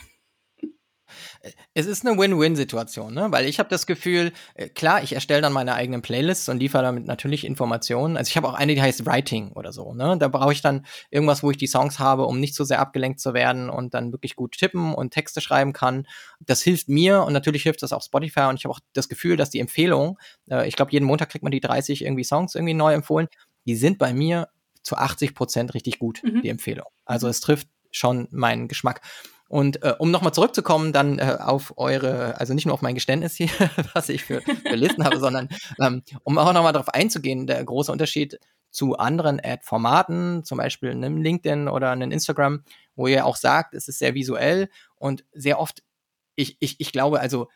[1.75, 3.29] es ist eine Win-Win-Situation, ne?
[3.31, 6.83] weil ich habe das Gefühl, äh, klar, ich erstelle dann meine eigenen Playlists und liefere
[6.83, 8.16] damit natürlich Informationen.
[8.16, 9.94] Also ich habe auch eine, die heißt Writing oder so.
[9.94, 10.16] Ne?
[10.18, 13.20] Da brauche ich dann irgendwas, wo ich die Songs habe, um nicht so sehr abgelenkt
[13.20, 16.07] zu werden und dann wirklich gut tippen und Texte schreiben kann.
[16.40, 19.37] Das hilft mir und natürlich hilft das auch Spotify und ich habe auch das Gefühl,
[19.37, 20.18] dass die Empfehlung,
[20.51, 23.29] äh, ich glaube, jeden Montag kriegt man die 30 irgendwie Songs irgendwie neu empfohlen,
[23.66, 24.49] die sind bei mir
[24.83, 26.42] zu 80 Prozent richtig gut, mhm.
[26.42, 26.87] die Empfehlung.
[27.05, 29.01] Also es trifft schon meinen Geschmack.
[29.48, 33.37] Und äh, um nochmal zurückzukommen, dann äh, auf eure, also nicht nur auf mein Geständnis
[33.37, 33.48] hier,
[33.94, 35.48] was ich für, für Listen habe, sondern
[35.80, 41.16] ähm, um auch nochmal darauf einzugehen, der große Unterschied zu anderen Ad-Formaten, zum Beispiel einem
[41.16, 42.62] LinkedIn oder einem Instagram,
[42.94, 45.82] wo ihr auch sagt, es ist sehr visuell und sehr oft,
[46.35, 47.48] ich, ich, ich glaube, also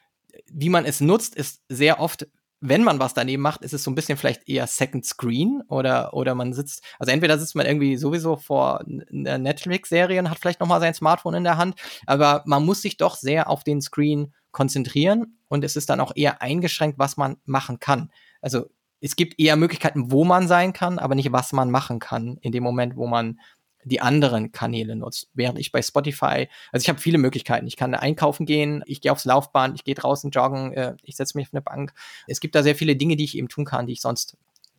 [0.46, 2.26] wie man es nutzt, ist sehr oft
[2.60, 6.12] wenn man was daneben macht, ist es so ein bisschen vielleicht eher Second Screen oder,
[6.12, 10.60] oder man sitzt, also entweder sitzt man irgendwie sowieso vor einer Netflix-Serie und hat vielleicht
[10.60, 14.34] nochmal sein Smartphone in der Hand, aber man muss sich doch sehr auf den Screen
[14.52, 18.10] konzentrieren und es ist dann auch eher eingeschränkt, was man machen kann.
[18.42, 18.66] Also
[19.00, 22.52] es gibt eher Möglichkeiten, wo man sein kann, aber nicht, was man machen kann in
[22.52, 23.40] dem Moment, wo man
[23.84, 25.28] die anderen Kanäle nutzt.
[25.34, 27.66] Während ich bei Spotify, also ich habe viele Möglichkeiten.
[27.66, 31.36] Ich kann einkaufen gehen, ich gehe aufs Laufband, ich gehe draußen joggen, äh, ich setze
[31.36, 31.92] mich auf eine Bank.
[32.26, 34.36] Es gibt da sehr viele Dinge, die ich eben tun kann, die ich sonst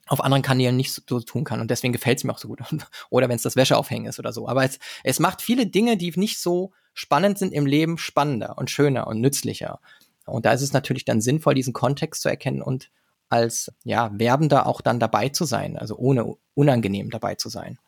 [0.08, 1.62] auf anderen Kanälen nicht so, tun kann.
[1.62, 2.62] Und deswegen gefällt es mir auch so gut.
[3.10, 4.48] oder wenn es das Wäscheaufhängen ist oder so.
[4.48, 8.70] Aber es, es macht viele Dinge, die nicht so spannend sind im Leben, spannender und
[8.70, 9.80] schöner und nützlicher.
[10.26, 12.92] Und da ist es natürlich dann sinnvoll, diesen Kontext zu erkennen und
[13.30, 17.80] als ja, Werbender auch dann dabei zu sein, also ohne unangenehm dabei zu sein.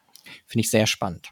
[0.45, 1.29] Finde ich sehr spannend.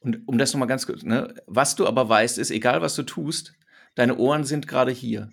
[0.00, 3.04] Und um das nochmal ganz kurz, ne, was du aber weißt, ist, egal was du
[3.04, 3.54] tust,
[3.94, 5.30] deine Ohren sind gerade hier.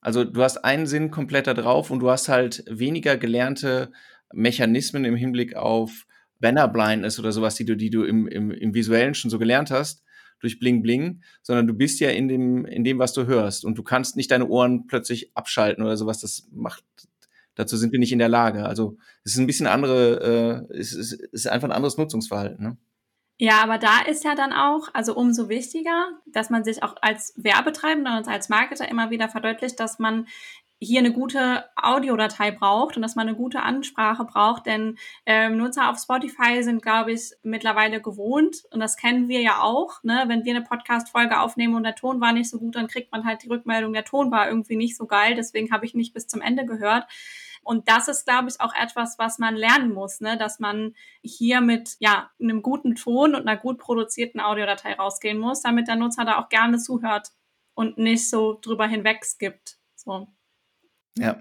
[0.00, 3.90] Also du hast einen Sinn komplett da drauf und du hast halt weniger gelernte
[4.32, 6.06] Mechanismen im Hinblick auf
[6.38, 9.70] Banner Blindness oder sowas, die du, die du im, im, im Visuellen schon so gelernt
[9.70, 10.04] hast,
[10.40, 13.64] durch Bling Bling, sondern du bist ja in dem, in dem, was du hörst.
[13.64, 16.20] Und du kannst nicht deine Ohren plötzlich abschalten oder sowas.
[16.20, 16.84] Das macht,
[17.56, 18.64] Dazu sind wir nicht in der Lage.
[18.64, 22.64] Also es ist ein bisschen andere, äh, es, ist, ist einfach ein anderes Nutzungsverhalten.
[22.64, 22.76] Ne?
[23.38, 27.34] Ja, aber da ist ja dann auch, also umso wichtiger, dass man sich auch als
[27.36, 30.26] Werbetreibender und als Marketer immer wieder verdeutlicht, dass man
[30.78, 35.90] hier eine gute Audiodatei braucht und dass man eine gute Ansprache braucht, denn ähm, Nutzer
[35.90, 40.02] auf Spotify sind, glaube ich, mittlerweile gewohnt und das kennen wir ja auch.
[40.02, 40.24] Ne?
[40.26, 43.24] Wenn wir eine Podcast-Folge aufnehmen und der Ton war nicht so gut, dann kriegt man
[43.24, 46.26] halt die Rückmeldung, der Ton war irgendwie nicht so geil, deswegen habe ich nicht bis
[46.26, 47.06] zum Ende gehört.
[47.66, 50.38] Und das ist, glaube ich, auch etwas, was man lernen muss, ne?
[50.38, 55.62] dass man hier mit ja, einem guten Ton und einer gut produzierten Audiodatei rausgehen muss,
[55.62, 57.32] damit der Nutzer da auch gerne zuhört
[57.74, 59.78] und nicht so drüber hinweg skippt.
[59.96, 60.28] So.
[61.18, 61.40] Ja.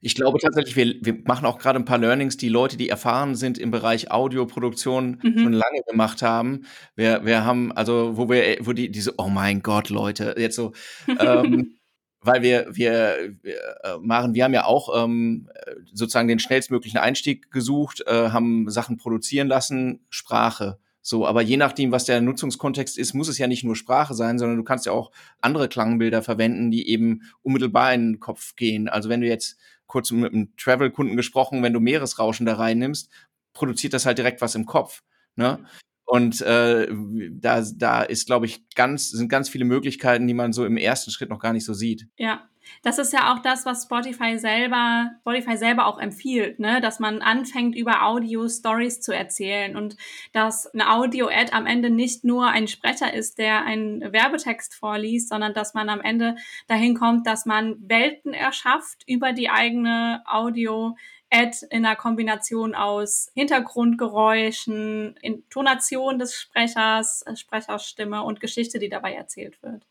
[0.00, 3.34] Ich glaube tatsächlich, wir, wir machen auch gerade ein paar Learnings, die Leute, die erfahren
[3.34, 5.38] sind im Bereich Audioproduktion, mhm.
[5.38, 6.64] schon lange gemacht haben.
[6.94, 10.72] Wir, wir haben, also, wo wir, wo die, diese, oh mein Gott, Leute, jetzt so,
[11.08, 11.74] ähm,
[12.20, 15.48] weil wir, wir, wir äh, machen, wir haben ja auch ähm,
[15.92, 20.78] sozusagen den schnellstmöglichen Einstieg gesucht, äh, haben Sachen produzieren lassen, Sprache.
[21.00, 24.38] So, aber je nachdem, was der Nutzungskontext ist, muss es ja nicht nur Sprache sein,
[24.38, 28.88] sondern du kannst ja auch andere Klangbilder verwenden, die eben unmittelbar in den Kopf gehen.
[28.88, 33.10] Also wenn du jetzt kurz mit einem Travel-Kunden gesprochen, wenn du Meeresrauschen da reinnimmst,
[33.54, 35.02] produziert das halt direkt was im Kopf.
[35.34, 35.64] Ne?
[36.08, 36.88] Und äh,
[37.32, 41.10] da, da ist, glaube ich, ganz, sind ganz viele Möglichkeiten, die man so im ersten
[41.10, 42.06] Schritt noch gar nicht so sieht.
[42.16, 42.48] Ja,
[42.82, 46.80] das ist ja auch das, was Spotify selber, Spotify selber auch empfiehlt, ne?
[46.80, 49.98] dass man anfängt, über Audio-Stories zu erzählen und
[50.32, 55.52] dass eine Audio-Ad am Ende nicht nur ein Sprecher ist, der einen Werbetext vorliest, sondern
[55.52, 56.36] dass man am Ende
[56.68, 60.96] dahin kommt, dass man Welten erschafft über die eigene Audio-
[61.30, 69.62] Ad in einer Kombination aus Hintergrundgeräuschen, Intonation des Sprechers, Sprecherstimme und Geschichte, die dabei erzählt
[69.62, 69.82] wird.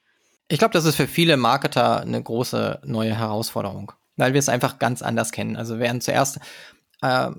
[0.47, 4.79] Ich glaube, das ist für viele Marketer eine große neue Herausforderung, weil wir es einfach
[4.79, 5.57] ganz anders kennen.
[5.57, 6.39] Also während zuerst
[7.01, 7.29] äh,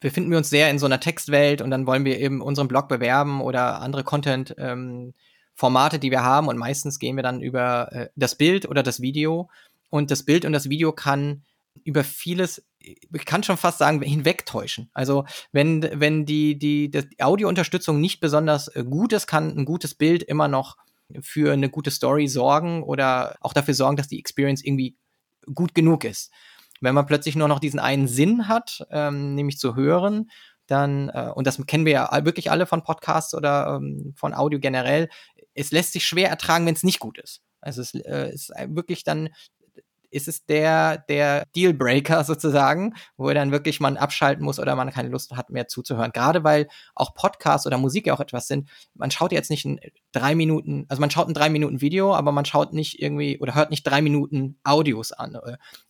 [0.00, 2.88] befinden wir uns sehr in so einer Textwelt und dann wollen wir eben unseren Blog
[2.88, 5.14] bewerben oder andere Content ähm,
[5.54, 9.00] Formate, die wir haben und meistens gehen wir dann über äh, das Bild oder das
[9.00, 9.48] Video
[9.88, 11.42] und das Bild und das Video kann
[11.86, 14.90] über vieles, ich kann schon fast sagen, hinwegtäuschen.
[14.92, 19.94] Also wenn, wenn die, die, die Audiounterstützung nicht besonders äh, gut ist, kann ein gutes
[19.94, 20.76] Bild immer noch
[21.20, 24.96] für eine gute Story sorgen oder auch dafür sorgen, dass die Experience irgendwie
[25.54, 26.32] gut genug ist.
[26.80, 30.30] Wenn man plötzlich nur noch diesen einen Sinn hat, ähm, nämlich zu hören,
[30.66, 34.58] dann, äh, und das kennen wir ja wirklich alle von Podcasts oder ähm, von Audio
[34.58, 35.08] generell,
[35.54, 37.42] es lässt sich schwer ertragen, wenn es nicht gut ist.
[37.60, 39.30] Also es äh, ist wirklich dann
[40.16, 45.10] ist es der, der Dealbreaker sozusagen, wo dann wirklich man abschalten muss oder man keine
[45.10, 46.12] Lust hat mehr zuzuhören.
[46.12, 48.68] Gerade weil auch Podcasts oder Musik ja auch etwas sind.
[48.94, 49.78] Man schaut jetzt nicht in
[50.12, 53.54] drei Minuten, also man schaut ein drei Minuten Video, aber man schaut nicht irgendwie oder
[53.54, 55.38] hört nicht drei Minuten Audios an.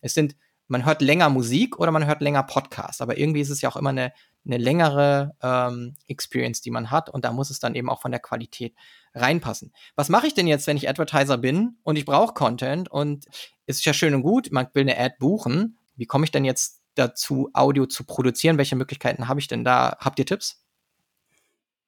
[0.01, 0.35] Es sind,
[0.67, 3.75] man hört länger Musik oder man hört länger Podcasts, aber irgendwie ist es ja auch
[3.75, 4.13] immer eine,
[4.45, 8.11] eine längere ähm, Experience, die man hat und da muss es dann eben auch von
[8.11, 8.75] der Qualität
[9.13, 9.73] reinpassen.
[9.95, 13.25] Was mache ich denn jetzt, wenn ich Advertiser bin und ich brauche Content und
[13.65, 15.77] es ist ja schön und gut, man will eine Ad buchen.
[15.95, 18.57] Wie komme ich denn jetzt dazu, Audio zu produzieren?
[18.57, 19.97] Welche Möglichkeiten habe ich denn da?
[19.99, 20.63] Habt ihr Tipps?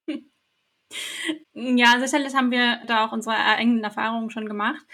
[1.52, 4.84] Ja, sicherlich haben wir da auch unsere eigenen Erfahrungen schon gemacht.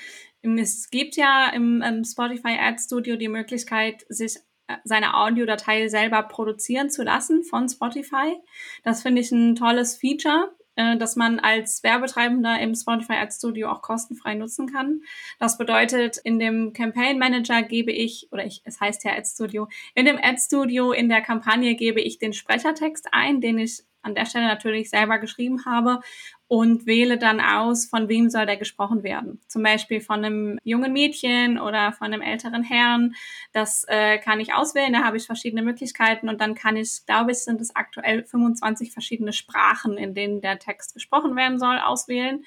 [0.59, 4.37] Es gibt ja im, im Spotify Ad Studio die Möglichkeit, sich
[4.69, 8.37] äh, seine Audiodatei selber produzieren zu lassen von Spotify.
[8.85, 10.57] Das finde ich ein tolles Feature.
[10.77, 15.01] Äh, dass man als Werbetreibender im Spotify Ads Studio auch kostenfrei nutzen kann.
[15.39, 19.69] Das bedeutet, in dem Campaign Manager gebe ich, oder ich, es heißt ja Ads Studio,
[19.95, 24.15] in dem Ads Studio in der Kampagne gebe ich den Sprechertext ein, den ich an
[24.15, 26.01] der Stelle natürlich selber geschrieben habe
[26.49, 29.41] und wähle dann aus, von wem soll der gesprochen werden.
[29.49, 33.15] Zum Beispiel von einem jungen Mädchen oder von einem älteren Herrn.
[33.53, 37.33] Das äh, kann ich auswählen, da habe ich verschiedene Möglichkeiten und dann kann ich, glaube
[37.33, 42.45] ich, sind es aktuell 25 verschiedene Sprachen, in denen der Text gesprochen werden soll, auswählen.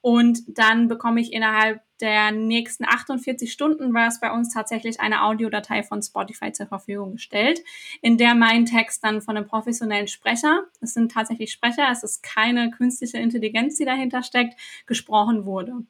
[0.00, 5.24] Und dann bekomme ich innerhalb der nächsten 48 Stunden war es bei uns tatsächlich eine
[5.24, 7.60] Audiodatei von Spotify zur Verfügung gestellt,
[8.02, 12.22] in der mein Text dann von einem professionellen Sprecher, es sind tatsächlich Sprecher, es ist
[12.22, 15.84] keine künstliche Intelligenz, die dahinter steckt, gesprochen wurde.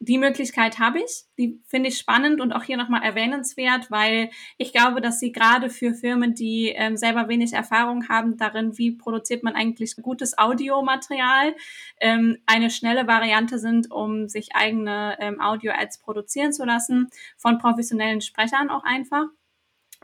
[0.00, 4.72] Die Möglichkeit habe ich, die finde ich spannend und auch hier nochmal erwähnenswert, weil ich
[4.72, 9.42] glaube, dass sie gerade für Firmen, die ähm, selber wenig Erfahrung haben darin, wie produziert
[9.42, 11.54] man eigentlich gutes Audiomaterial,
[12.00, 18.20] ähm, eine schnelle Variante sind, um sich eigene ähm, Audio-Ads produzieren zu lassen, von professionellen
[18.20, 19.26] Sprechern auch einfach.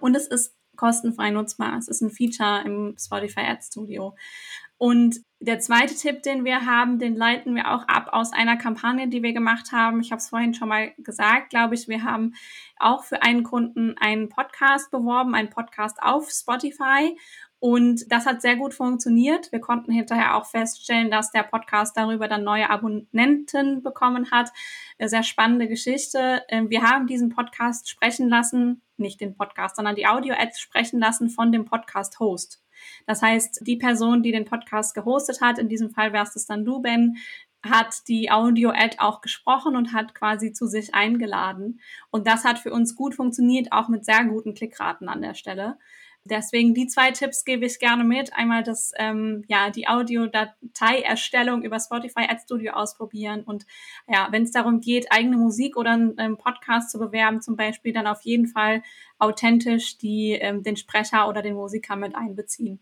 [0.00, 1.76] Und es ist kostenfrei nutzbar.
[1.76, 4.14] Es ist ein Feature im Spotify Ads Studio.
[4.78, 9.08] Und der zweite Tipp, den wir haben, den leiten wir auch ab aus einer Kampagne,
[9.08, 10.00] die wir gemacht haben.
[10.00, 11.86] Ich habe es vorhin schon mal gesagt, glaube ich.
[11.86, 12.34] Wir haben
[12.78, 17.14] auch für einen Kunden einen Podcast beworben, einen Podcast auf Spotify.
[17.60, 19.52] Und das hat sehr gut funktioniert.
[19.52, 24.50] Wir konnten hinterher auch feststellen, dass der Podcast darüber dann neue Abonnenten bekommen hat.
[24.98, 26.42] Eine sehr spannende Geschichte.
[26.48, 31.28] Ähm, wir haben diesen Podcast sprechen lassen, nicht den Podcast, sondern die Audio-Ads sprechen lassen
[31.28, 32.62] von dem Podcast-Host.
[33.06, 36.64] Das heißt, die Person, die den Podcast gehostet hat, in diesem Fall wärst es dann
[36.64, 37.18] du, Ben,
[37.62, 41.80] hat die Audio-Ad auch gesprochen und hat quasi zu sich eingeladen.
[42.10, 45.76] Und das hat für uns gut funktioniert, auch mit sehr guten Klickraten an der Stelle.
[46.24, 48.34] Deswegen die zwei Tipps gebe ich gerne mit.
[48.34, 53.64] Einmal das, ähm, ja, die Audiodateierstellung über Spotify Ad Studio ausprobieren und
[54.06, 57.92] ja, wenn es darum geht, eigene Musik oder einen ähm, Podcast zu bewerben, zum Beispiel,
[57.92, 58.82] dann auf jeden Fall
[59.18, 62.80] authentisch die, ähm, den Sprecher oder den Musiker mit einbeziehen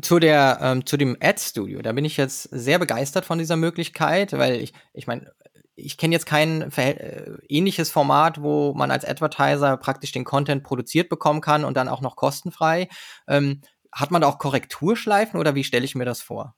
[0.00, 3.56] zu der ähm, zu dem Ad Studio, da bin ich jetzt sehr begeistert von dieser
[3.56, 5.32] Möglichkeit, weil ich ich meine,
[5.74, 11.08] ich kenne jetzt kein äh, ähnliches Format, wo man als Advertiser praktisch den Content produziert
[11.08, 12.88] bekommen kann und dann auch noch kostenfrei.
[13.28, 16.54] Ähm, hat man da auch Korrekturschleifen oder wie stelle ich mir das vor?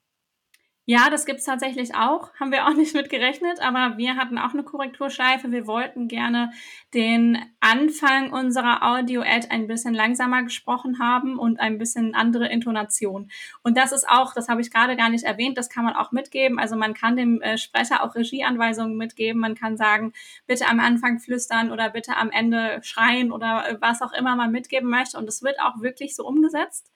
[0.86, 2.34] Ja, das gibt's tatsächlich auch.
[2.38, 5.50] Haben wir auch nicht mit gerechnet, aber wir hatten auch eine Korrekturschleife.
[5.50, 6.52] Wir wollten gerne
[6.92, 13.30] den Anfang unserer Audio-Ad ein bisschen langsamer gesprochen haben und ein bisschen andere Intonation.
[13.62, 16.12] Und das ist auch, das habe ich gerade gar nicht erwähnt, das kann man auch
[16.12, 16.58] mitgeben.
[16.58, 19.40] Also man kann dem äh, Sprecher auch Regieanweisungen mitgeben.
[19.40, 20.12] Man kann sagen,
[20.46, 24.52] bitte am Anfang flüstern oder bitte am Ende schreien oder äh, was auch immer man
[24.52, 25.16] mitgeben möchte.
[25.16, 26.93] Und es wird auch wirklich so umgesetzt.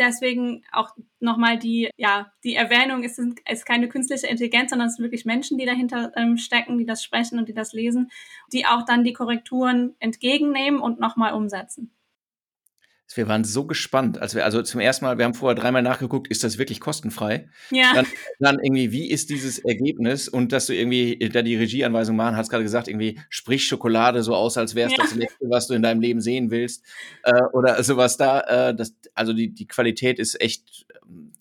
[0.00, 5.04] Deswegen auch nochmal die, ja, die Erwähnung, es ist, keine künstliche Intelligenz, sondern es sind
[5.04, 8.10] wirklich Menschen, die dahinter ähm, stecken, die das sprechen und die das lesen,
[8.50, 11.92] die auch dann die Korrekturen entgegennehmen und nochmal umsetzen.
[13.16, 16.28] Wir waren so gespannt, als wir, also zum ersten Mal, wir haben vorher dreimal nachgeguckt,
[16.28, 17.48] ist das wirklich kostenfrei?
[17.70, 17.92] Ja.
[17.94, 18.06] Dann,
[18.38, 20.28] dann irgendwie, wie ist dieses Ergebnis?
[20.28, 24.34] Und dass du irgendwie da die Regieanweisung machen, hast gerade gesagt, irgendwie, sprich Schokolade so
[24.34, 24.98] aus, als wär's ja.
[24.98, 26.84] das Letzte, was du in deinem Leben sehen willst.
[27.24, 28.68] Äh, oder sowas da.
[28.68, 31.32] Äh, das, also die, die Qualität ist echt ähm,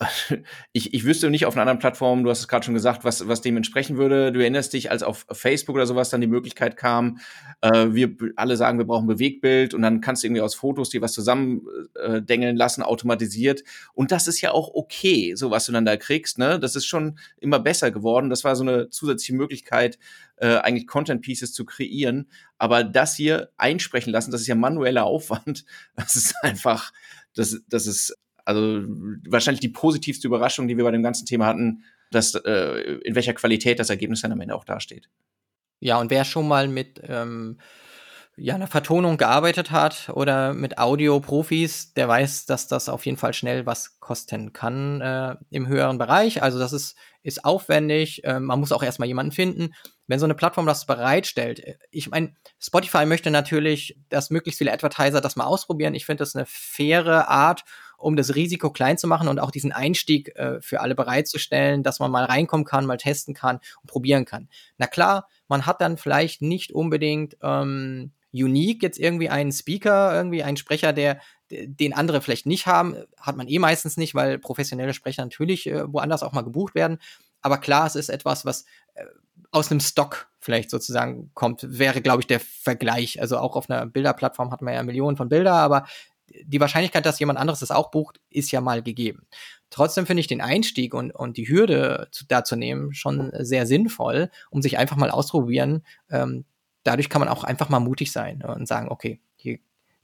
[0.72, 3.26] ich, ich wüsste nicht auf einer anderen Plattform, du hast es gerade schon gesagt, was,
[3.26, 4.30] was dem entsprechen würde.
[4.30, 7.18] Du erinnerst dich, als auf Facebook oder sowas dann die Möglichkeit kam,
[7.62, 11.02] äh, wir alle sagen, wir brauchen Bewegtbild und dann kannst du irgendwie aus Fotos dir
[11.02, 13.64] was zusammendengeln äh, lassen, automatisiert.
[13.92, 16.38] Und das ist ja auch okay, so was du dann da kriegst.
[16.38, 16.60] Ne?
[16.60, 18.30] Das ist schon immer besser geworden.
[18.30, 19.98] Das war so eine zusätzliche Möglichkeit,
[20.36, 22.30] äh, eigentlich Content Pieces zu kreieren.
[22.56, 25.64] Aber das hier einsprechen lassen, das ist ja manueller Aufwand.
[25.96, 26.92] Das ist einfach,
[27.34, 28.16] das, das ist
[28.48, 28.82] also
[29.28, 33.34] wahrscheinlich die positivste Überraschung, die wir bei dem ganzen Thema hatten, dass äh, in welcher
[33.34, 35.10] Qualität das Ergebnis dann am Ende auch dasteht.
[35.80, 37.58] Ja, und wer schon mal mit ähm,
[38.38, 43.34] ja, einer Vertonung gearbeitet hat oder mit Audio-Profis, der weiß, dass das auf jeden Fall
[43.34, 46.42] schnell was kosten kann äh, im höheren Bereich.
[46.42, 48.24] Also das ist, ist aufwendig.
[48.24, 49.74] Äh, man muss auch erstmal jemanden finden.
[50.06, 54.72] Wenn so eine Plattform das bereitstellt, äh, ich meine, Spotify möchte natürlich, dass möglichst viele
[54.72, 55.94] Advertiser das mal ausprobieren.
[55.94, 57.64] Ich finde das eine faire Art,
[57.98, 61.98] um das Risiko klein zu machen und auch diesen Einstieg äh, für alle bereitzustellen, dass
[61.98, 64.48] man mal reinkommen kann, mal testen kann und probieren kann.
[64.78, 70.42] Na klar, man hat dann vielleicht nicht unbedingt ähm, unique jetzt irgendwie einen Speaker, irgendwie
[70.42, 74.94] einen Sprecher, der den andere vielleicht nicht haben, hat man eh meistens nicht, weil professionelle
[74.94, 76.98] Sprecher natürlich äh, woanders auch mal gebucht werden.
[77.40, 79.04] Aber klar, es ist etwas, was äh,
[79.50, 83.20] aus einem Stock vielleicht sozusagen kommt, wäre, glaube ich, der Vergleich.
[83.20, 85.86] Also auch auf einer Bilderplattform hat man ja Millionen von Bilder, aber
[86.44, 89.26] die Wahrscheinlichkeit, dass jemand anderes das auch bucht, ist ja mal gegeben.
[89.70, 93.66] Trotzdem finde ich den Einstieg und, und die Hürde zu, da zu nehmen schon sehr
[93.66, 95.84] sinnvoll, um sich einfach mal ausprobieren.
[96.10, 96.44] Ähm,
[96.84, 99.58] dadurch kann man auch einfach mal mutig sein und sagen, okay, hier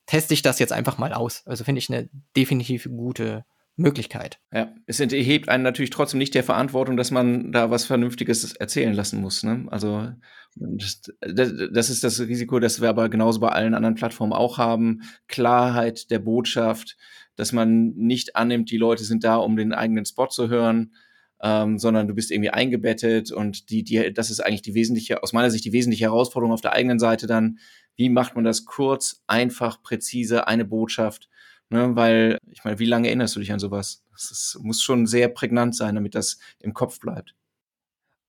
[0.07, 1.43] teste ich das jetzt einfach mal aus.
[1.47, 3.45] Also finde ich eine definitiv gute
[3.77, 4.39] Möglichkeit.
[4.53, 8.95] Ja, es erhebt einen natürlich trotzdem nicht der Verantwortung, dass man da was Vernünftiges erzählen
[8.95, 9.43] lassen muss.
[9.43, 9.67] Ne?
[9.69, 10.11] Also
[10.55, 15.03] das, das ist das Risiko, das wir aber genauso bei allen anderen Plattformen auch haben.
[15.27, 16.97] Klarheit der Botschaft,
[17.35, 20.95] dass man nicht annimmt, die Leute sind da, um den eigenen Spot zu hören,
[21.43, 25.33] ähm, sondern du bist irgendwie eingebettet und die, die, das ist eigentlich die wesentliche, aus
[25.33, 27.59] meiner Sicht die wesentliche Herausforderung auf der eigenen Seite dann.
[27.97, 31.29] Wie macht man das kurz, einfach, präzise, eine Botschaft?
[31.75, 34.05] Ne, weil, ich meine, wie lange erinnerst du dich an sowas?
[34.13, 37.35] Das ist, muss schon sehr prägnant sein, damit das im Kopf bleibt.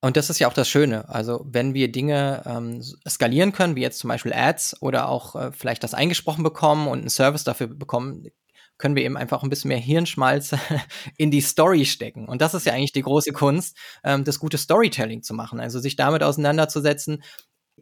[0.01, 1.07] Und das ist ja auch das Schöne.
[1.09, 5.51] Also, wenn wir Dinge ähm, skalieren können, wie jetzt zum Beispiel Ads oder auch äh,
[5.51, 8.25] vielleicht das eingesprochen bekommen und einen Service dafür bekommen,
[8.79, 10.55] können wir eben einfach ein bisschen mehr Hirnschmalz
[11.17, 12.27] in die Story stecken.
[12.27, 15.59] Und das ist ja eigentlich die große Kunst, ähm, das gute Storytelling zu machen.
[15.59, 17.21] Also sich damit auseinanderzusetzen,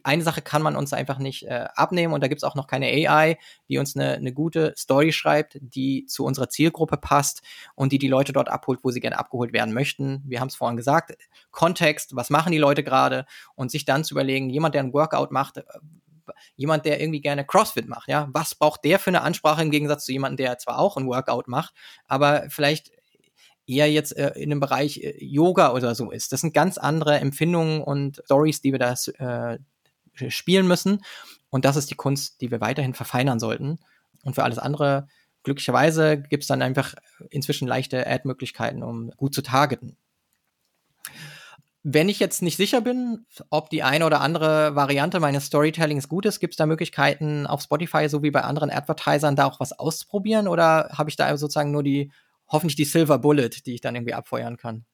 [0.02, 2.66] eine Sache kann man uns einfach nicht äh, abnehmen und da gibt es auch noch
[2.66, 7.42] keine AI, die uns eine, eine gute Story schreibt, die zu unserer Zielgruppe passt
[7.74, 10.22] und die die Leute dort abholt, wo sie gerne abgeholt werden möchten.
[10.26, 11.16] Wir haben es vorhin gesagt,
[11.50, 15.30] Kontext, was machen die Leute gerade und sich dann zu überlegen, jemand, der ein Workout
[15.30, 15.62] macht, äh,
[16.56, 20.04] jemand, der irgendwie gerne CrossFit macht, ja, was braucht der für eine Ansprache im Gegensatz
[20.06, 21.74] zu jemandem, der zwar auch ein Workout macht,
[22.08, 22.90] aber vielleicht
[23.66, 26.32] eher jetzt äh, in dem Bereich äh, Yoga oder so ist.
[26.32, 29.58] Das sind ganz andere Empfindungen und Stories, die wir da äh,
[30.28, 31.04] spielen müssen.
[31.50, 33.78] Und das ist die Kunst, die wir weiterhin verfeinern sollten.
[34.24, 35.06] Und für alles andere,
[35.42, 36.94] glücklicherweise, gibt es dann einfach
[37.30, 39.96] inzwischen leichte Ad-Möglichkeiten, um gut zu targeten.
[41.86, 46.24] Wenn ich jetzt nicht sicher bin, ob die eine oder andere Variante meines Storytellings gut
[46.24, 49.78] ist, gibt es da Möglichkeiten auf Spotify, so wie bei anderen Advertisern, da auch was
[49.78, 50.48] auszuprobieren?
[50.48, 52.10] Oder habe ich da sozusagen nur die,
[52.48, 54.86] hoffentlich die Silver Bullet, die ich dann irgendwie abfeuern kann?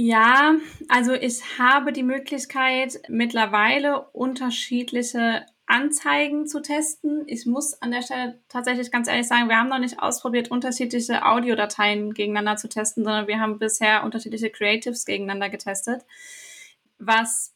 [0.00, 0.54] Ja,
[0.86, 7.24] also ich habe die Möglichkeit, mittlerweile unterschiedliche Anzeigen zu testen.
[7.26, 11.26] Ich muss an der Stelle tatsächlich ganz ehrlich sagen, wir haben noch nicht ausprobiert, unterschiedliche
[11.26, 16.02] Audiodateien gegeneinander zu testen, sondern wir haben bisher unterschiedliche Creatives gegeneinander getestet.
[17.00, 17.52] Was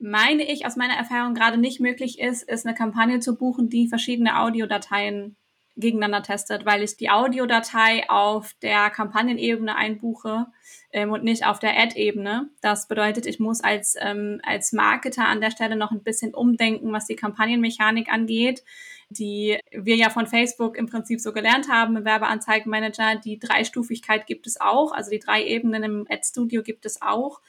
[0.00, 3.86] meine ich aus meiner Erfahrung gerade nicht möglich ist, ist eine Kampagne zu buchen, die
[3.86, 5.36] verschiedene Audiodateien
[5.76, 10.46] gegeneinander testet, weil ich die Audiodatei auf der Kampagnenebene einbuche
[10.92, 12.50] ähm, und nicht auf der Ad-Ebene.
[12.60, 16.92] Das bedeutet, ich muss als, ähm, als Marketer an der Stelle noch ein bisschen umdenken,
[16.92, 18.62] was die Kampagnenmechanik angeht,
[19.08, 23.16] die wir ja von Facebook im Prinzip so gelernt haben im Werbeanzeigenmanager.
[23.16, 27.40] Die Dreistufigkeit gibt es auch, also die drei Ebenen im Ad-Studio gibt es auch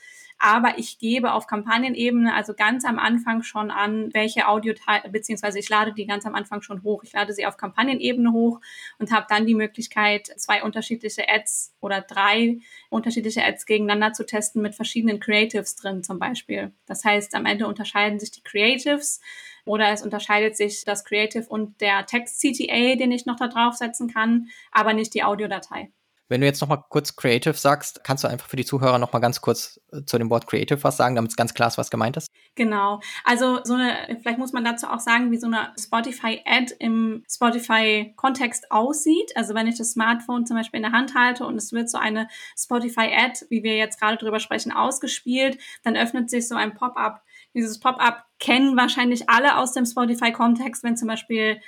[0.46, 4.74] aber ich gebe auf Kampagnenebene also ganz am Anfang schon an, welche Audio,
[5.10, 7.02] beziehungsweise ich lade die ganz am Anfang schon hoch.
[7.06, 8.60] Ich lade sie auf Kampagnenebene hoch
[9.00, 12.58] und habe dann die Möglichkeit, zwei unterschiedliche Ads oder drei
[12.90, 16.74] unterschiedliche Ads gegeneinander zu testen mit verschiedenen Creatives drin zum Beispiel.
[16.88, 19.22] Das heißt, am Ende unterscheiden sich die Creatives
[19.64, 24.50] oder es unterscheidet sich das Creative und der Text-CTA, den ich noch da draufsetzen kann,
[24.74, 25.94] aber nicht die Audiodatei.
[26.30, 29.14] Wenn du jetzt noch mal kurz Creative sagst, kannst du einfach für die Zuhörer noch
[29.14, 31.78] mal ganz kurz äh, zu dem Wort Creative was sagen, damit es ganz klar ist,
[31.78, 32.28] was gemeint ist?
[32.56, 33.02] Genau.
[33.24, 38.72] Also so eine, vielleicht muss man dazu auch sagen, wie so eine Spotify-Ad im Spotify-Kontext
[38.72, 39.32] aussieht.
[39.36, 41.98] Also wenn ich das Smartphone zum Beispiel in der Hand halte und es wird so
[41.98, 47.22] eine Spotify-Ad, wie wir jetzt gerade drüber sprechen, ausgespielt, dann öffnet sich so ein Pop-up.
[47.54, 51.60] Dieses Pop-up kennen wahrscheinlich alle aus dem Spotify-Kontext, wenn zum Beispiel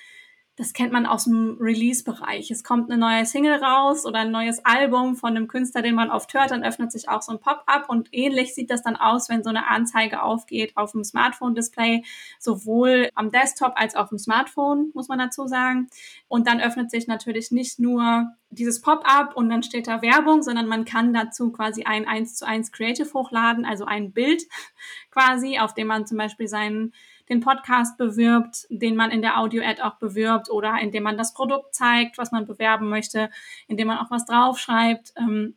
[0.55, 2.49] das kennt man aus dem Release-Bereich.
[2.49, 6.09] Es kommt eine neue Single raus oder ein neues Album von einem Künstler, den man
[6.09, 9.27] oft hört, dann öffnet sich auch so ein Pop-up und ähnlich sieht das dann aus,
[9.27, 12.05] wenn so eine Anzeige aufgeht auf dem Smartphone-Display,
[12.39, 15.87] sowohl am Desktop als auch auf dem Smartphone, muss man dazu sagen.
[16.27, 20.67] Und dann öffnet sich natürlich nicht nur dieses Pop-up und dann steht da Werbung, sondern
[20.67, 24.43] man kann dazu quasi ein 1 zu 1 Creative hochladen, also ein Bild
[25.11, 26.93] quasi, auf dem man zum Beispiel seinen
[27.29, 31.73] den Podcast bewirbt, den man in der Audio-Ad auch bewirbt oder indem man das Produkt
[31.73, 33.29] zeigt, was man bewerben möchte,
[33.67, 35.13] indem man auch was draufschreibt.
[35.17, 35.55] Ähm,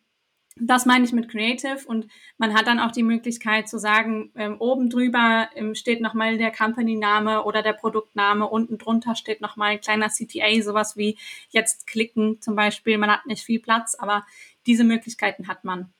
[0.60, 4.56] das meine ich mit Creative und man hat dann auch die Möglichkeit zu sagen, ähm,
[4.58, 9.80] oben drüber ähm, steht nochmal der Company-Name oder der Produktname, unten drunter steht nochmal ein
[9.80, 11.16] kleiner CTA, sowas wie
[11.50, 12.98] jetzt klicken zum Beispiel.
[12.98, 14.24] Man hat nicht viel Platz, aber
[14.66, 15.92] diese Möglichkeiten hat man.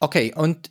[0.00, 0.70] Okay, und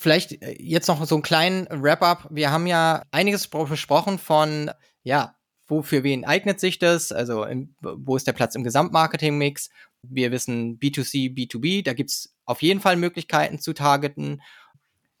[0.00, 2.28] vielleicht äh, jetzt noch so einen kleinen Wrap-up.
[2.30, 4.70] Wir haben ja einiges besprochen von,
[5.02, 5.36] ja,
[5.66, 7.12] wo für wen eignet sich das?
[7.12, 9.70] Also in, wo ist der Platz im Gesamtmarketing-Mix?
[10.02, 14.42] Wir wissen B2C, B2B, da gibt's auf jeden Fall Möglichkeiten zu targeten.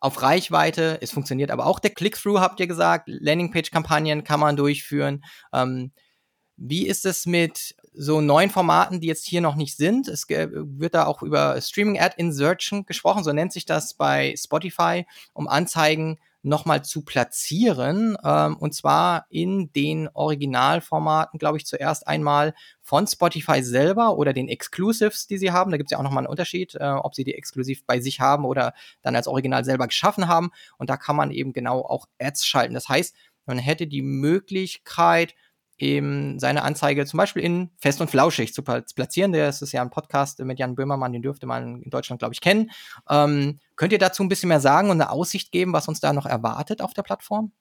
[0.00, 3.04] Auf Reichweite, es funktioniert aber auch der Click-Through, habt ihr gesagt.
[3.06, 5.22] Landingpage-Kampagnen kann man durchführen.
[5.52, 5.92] Ähm,
[6.56, 10.08] wie ist es mit so neuen Formaten, die jetzt hier noch nicht sind?
[10.08, 15.06] Es wird da auch über Streaming Ad Insertion gesprochen, so nennt sich das bei Spotify,
[15.32, 18.16] um Anzeigen nochmal zu platzieren.
[18.24, 24.48] Ähm, und zwar in den Originalformaten, glaube ich, zuerst einmal von Spotify selber oder den
[24.48, 25.70] Exclusives, die sie haben.
[25.70, 28.20] Da gibt es ja auch nochmal einen Unterschied, äh, ob sie die exklusiv bei sich
[28.20, 28.72] haben oder
[29.02, 30.50] dann als Original selber geschaffen haben.
[30.78, 32.74] Und da kann man eben genau auch Ads schalten.
[32.74, 33.14] Das heißt,
[33.46, 35.34] man hätte die Möglichkeit,
[35.80, 39.32] eben seine Anzeige zum Beispiel in Fest und Flauschig zu platzieren.
[39.32, 42.40] Das ist ja ein Podcast mit Jan Böhmermann, den dürfte man in Deutschland, glaube ich,
[42.40, 42.70] kennen.
[43.08, 46.12] Ähm, könnt ihr dazu ein bisschen mehr sagen und eine Aussicht geben, was uns da
[46.12, 47.52] noch erwartet auf der Plattform?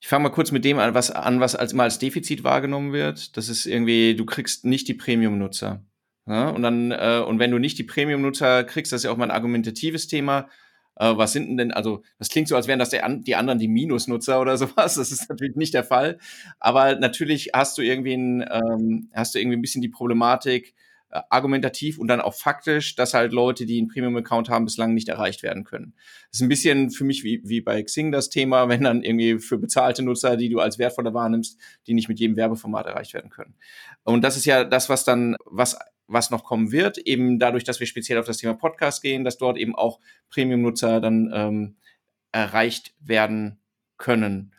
[0.00, 2.92] Ich fange mal kurz mit dem an, was, an, was als immer als Defizit wahrgenommen
[2.92, 3.36] wird.
[3.36, 5.84] Das ist irgendwie, du kriegst nicht die Premium-Nutzer.
[6.26, 6.50] Ja?
[6.50, 9.36] Und äh, und wenn du nicht die Premium-Nutzer kriegst, das ist ja auch mal ein
[9.36, 10.48] argumentatives Thema,
[10.98, 13.68] äh, was sind denn, also das klingt so, als wären das der, die anderen die
[13.68, 14.94] Minusnutzer oder sowas.
[14.94, 16.18] Das ist natürlich nicht der Fall.
[16.58, 20.74] Aber natürlich hast du irgendwie ein, ähm, hast du irgendwie ein bisschen die Problematik,
[21.10, 25.08] äh, argumentativ und dann auch faktisch, dass halt Leute, die einen Premium-Account haben, bislang nicht
[25.08, 25.94] erreicht werden können.
[26.30, 29.38] Das ist ein bisschen für mich wie, wie bei Xing das Thema, wenn dann irgendwie
[29.38, 33.30] für bezahlte Nutzer, die du als wertvoller wahrnimmst, die nicht mit jedem Werbeformat erreicht werden
[33.30, 33.54] können.
[34.04, 35.78] Und das ist ja das, was dann, was
[36.08, 39.38] was noch kommen wird, eben dadurch, dass wir speziell auf das Thema Podcast gehen, dass
[39.38, 40.00] dort eben auch
[40.30, 41.76] Premium-Nutzer dann ähm,
[42.32, 43.58] erreicht werden
[43.98, 44.52] können.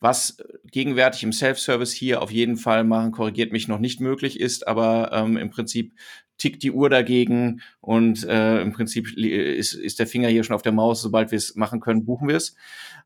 [0.00, 0.36] Was
[0.70, 5.10] gegenwärtig im Self-Service hier auf jeden Fall machen, korrigiert mich noch nicht möglich ist, aber
[5.12, 5.94] ähm, im Prinzip
[6.38, 10.62] tickt die Uhr dagegen und äh, im Prinzip ist, ist der Finger hier schon auf
[10.62, 11.00] der Maus.
[11.00, 12.54] Sobald wir es machen können, buchen wir es.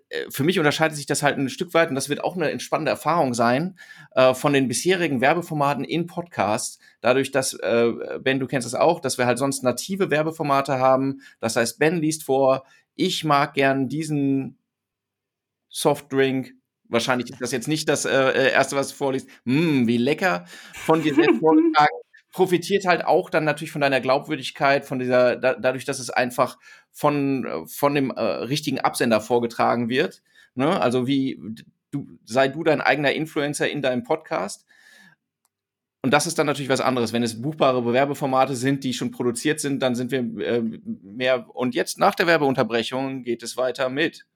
[0.09, 2.51] Äh, für mich unterscheidet sich das halt ein Stück weit und das wird auch eine
[2.51, 3.79] entspannende Erfahrung sein
[4.13, 6.79] äh, von den bisherigen Werbeformaten in Podcasts.
[7.01, 11.21] Dadurch, dass, äh, Ben, du kennst es auch, dass wir halt sonst native Werbeformate haben.
[11.41, 14.59] Das heißt, Ben liest vor, ich mag gern diesen
[15.69, 16.55] Softdrink.
[16.91, 19.29] Wahrscheinlich ist das jetzt nicht das äh, äh erste, was du vorliest.
[19.45, 21.98] Mm, wie lecker von dir selbst vorgetragen
[22.39, 26.57] profitiert halt auch dann natürlich von deiner Glaubwürdigkeit, von dieser, da, dadurch, dass es einfach
[26.93, 30.23] von, von dem äh, richtigen Absender vorgetragen wird.
[30.55, 30.81] Ne?
[30.81, 31.41] Also wie,
[31.91, 34.67] du, sei du dein eigener Influencer in deinem Podcast.
[36.05, 37.13] Und das ist dann natürlich was anderes.
[37.13, 41.53] Wenn es buchbare Werbeformate sind, die schon produziert sind, dann sind wir äh, mehr.
[41.57, 44.27] Und jetzt nach der Werbeunterbrechung geht es weiter mit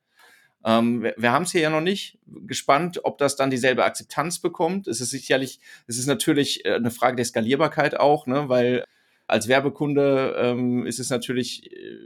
[0.64, 2.18] ähm, wir, wir haben es hier ja noch nicht.
[2.46, 4.86] Gespannt, ob das dann dieselbe Akzeptanz bekommt.
[4.86, 8.84] Es ist sicherlich, es ist natürlich äh, eine Frage der Skalierbarkeit auch, ne, weil
[9.26, 11.98] als Werbekunde ähm, ist es natürlich äh,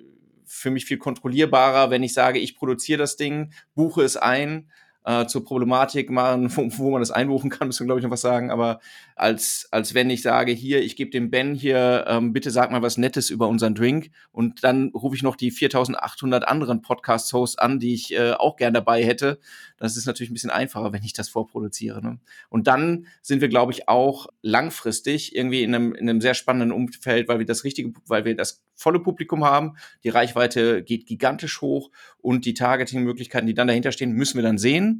[0.44, 4.70] für mich viel kontrollierbarer, wenn ich sage, ich produziere das Ding, buche es ein,
[5.06, 8.10] äh, zur Problematik machen, wo, wo man das einbuchen kann, müssen wir, glaube ich, noch
[8.10, 8.50] was sagen.
[8.50, 8.80] Aber
[9.14, 12.82] als, als wenn ich sage, hier, ich gebe dem Ben hier, ähm, bitte sag mal
[12.82, 14.10] was Nettes über unseren Drink.
[14.32, 18.74] Und dann rufe ich noch die 4800 anderen Podcast-Hosts an, die ich äh, auch gern
[18.74, 19.38] dabei hätte.
[19.78, 22.02] Das ist natürlich ein bisschen einfacher, wenn ich das vorproduziere.
[22.02, 22.18] Ne?
[22.48, 26.72] Und dann sind wir, glaube ich, auch langfristig irgendwie in einem, in einem sehr spannenden
[26.72, 29.76] Umfeld, weil wir das richtige, weil wir das volle Publikum haben.
[30.04, 34.58] Die Reichweite geht gigantisch hoch und die Targeting-Möglichkeiten, die dann dahinter stehen, müssen wir dann
[34.58, 34.95] sehen.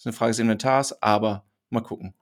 [0.00, 2.14] Ist eine Frage des Inventars, aber mal gucken.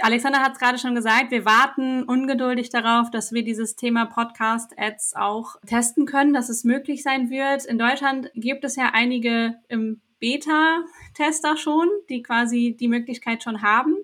[0.00, 5.14] Alexander hat es gerade schon gesagt, wir warten ungeduldig darauf, dass wir dieses Thema Podcast-Ads
[5.14, 7.64] auch testen können, dass es möglich sein wird.
[7.64, 13.94] In Deutschland gibt es ja einige im Beta-Tester schon, die quasi die Möglichkeit schon haben.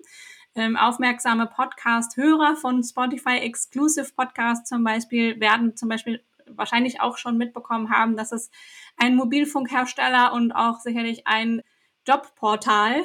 [0.55, 7.37] Ähm, aufmerksame Podcast-Hörer von Spotify Exclusive Podcast zum Beispiel werden zum Beispiel wahrscheinlich auch schon
[7.37, 8.49] mitbekommen haben, dass es
[8.95, 11.61] ein Mobilfunkhersteller und auch sicherlich ein
[12.07, 13.03] Jobportal,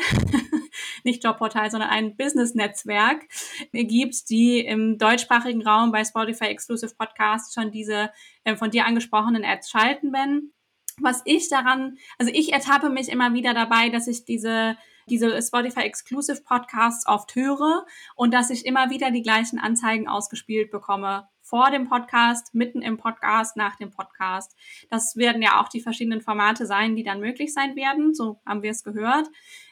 [1.05, 3.27] nicht Jobportal, sondern ein Business-Netzwerk
[3.73, 8.11] gibt, die im deutschsprachigen Raum bei Spotify Exclusive Podcast schon diese
[8.45, 10.53] äh, von dir angesprochenen Ads schalten, Ben.
[10.99, 14.77] Was ich daran, also ich ertappe mich immer wieder dabei, dass ich diese
[15.09, 17.87] diese Spotify Exclusive Podcasts oft höre
[18.17, 21.29] und dass ich immer wieder die gleichen Anzeigen ausgespielt bekomme.
[21.49, 24.57] Vor dem Podcast, mitten im Podcast, nach dem Podcast.
[24.91, 28.15] Das werden ja auch die verschiedenen Formate sein, die dann möglich sein werden.
[28.15, 29.29] So haben wir es gehört.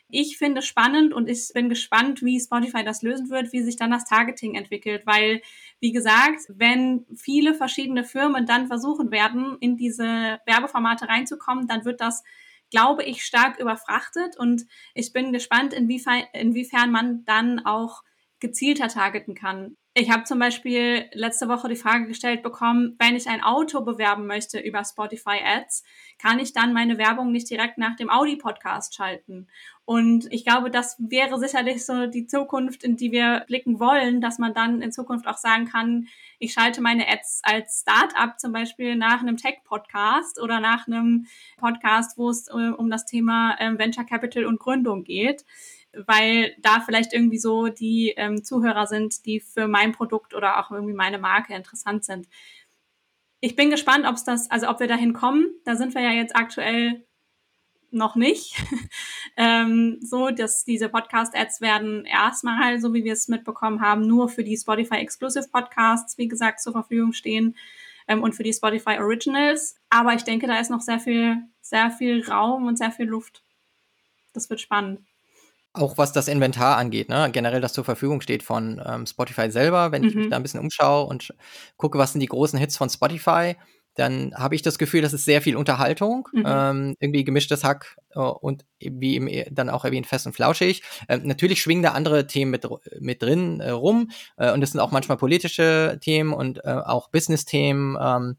[0.09, 3.75] Ich finde es spannend und ich bin gespannt, wie Spotify das lösen wird, wie sich
[3.75, 5.43] dann das Targeting entwickelt, weil,
[5.81, 12.01] wie gesagt, wenn viele verschiedene Firmen dann versuchen werden, in diese Werbeformate reinzukommen, dann wird
[12.01, 12.22] das
[12.70, 18.03] glaube ich, stark überfrachtet und ich bin gespannt, inwiefern, inwiefern man dann auch
[18.41, 19.77] gezielter targeten kann.
[19.97, 24.26] Ich habe zum Beispiel letzte Woche die Frage gestellt bekommen, wenn ich ein Auto bewerben
[24.26, 25.84] möchte über Spotify Ads,
[26.18, 29.47] kann ich dann meine Werbung nicht direkt nach dem Audi-Podcast schalten?
[29.84, 34.40] Und ich glaube, das wäre sicherlich so die Zukunft, in die wir blicken wollen, dass
[34.40, 36.09] man dann in Zukunft auch sagen kann,
[36.40, 41.26] ich schalte meine Ads als Startup zum Beispiel nach einem Tech-Podcast oder nach einem
[41.57, 45.45] Podcast, wo es äh, um das Thema ähm, Venture Capital und Gründung geht
[46.07, 50.70] weil da vielleicht irgendwie so die ähm, Zuhörer sind, die für mein Produkt oder auch
[50.70, 52.28] irgendwie meine Marke interessant sind.
[53.40, 55.47] Ich bin gespannt, ob es das, also ob wir dahin kommen.
[55.64, 57.05] Da sind wir ja jetzt aktuell
[57.95, 58.57] noch nicht.
[59.36, 64.45] ähm, so, dass diese Podcast-Ads werden erstmal, so wie wir es mitbekommen haben, nur für
[64.45, 67.57] die Spotify Exclusive Podcasts, wie gesagt, zur Verfügung stehen
[68.09, 69.76] ähm, und für die Spotify Originals.
[69.90, 73.42] Aber ich denke, da ist noch sehr viel, sehr viel Raum und sehr viel Luft.
[74.32, 75.01] Das wird spannend.
[75.75, 77.29] Auch was das Inventar angeht, ne?
[77.33, 79.93] generell das zur Verfügung steht von ähm, Spotify selber.
[79.93, 80.09] Wenn mhm.
[80.09, 80.31] ich mich mhm.
[80.31, 81.35] da ein bisschen umschaue und
[81.77, 83.57] gucke, was sind die großen Hits von Spotify,
[83.95, 86.45] dann habe ich das Gefühl, das ist sehr viel Unterhaltung, mhm.
[86.47, 90.83] ähm, irgendwie gemischtes Hack äh, und wie eben e, dann auch erwähnt, fest und flauschig.
[91.09, 92.66] Ähm, natürlich schwingen da andere Themen mit,
[92.99, 97.09] mit drin äh, rum äh, und das sind auch manchmal politische Themen und äh, auch
[97.11, 98.37] Business-Themen ähm,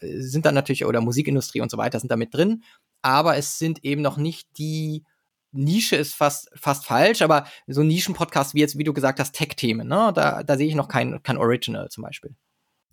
[0.00, 2.62] sind dann natürlich, oder Musikindustrie und so weiter sind da mit drin,
[3.02, 5.04] aber es sind eben noch nicht die
[5.52, 9.88] Nische ist fast, fast falsch, aber so Nischen-Podcast wie jetzt, wie du gesagt hast, Tech-Themen,
[9.88, 10.12] ne?
[10.14, 12.34] Da, da sehe ich noch kein, kein Original zum Beispiel.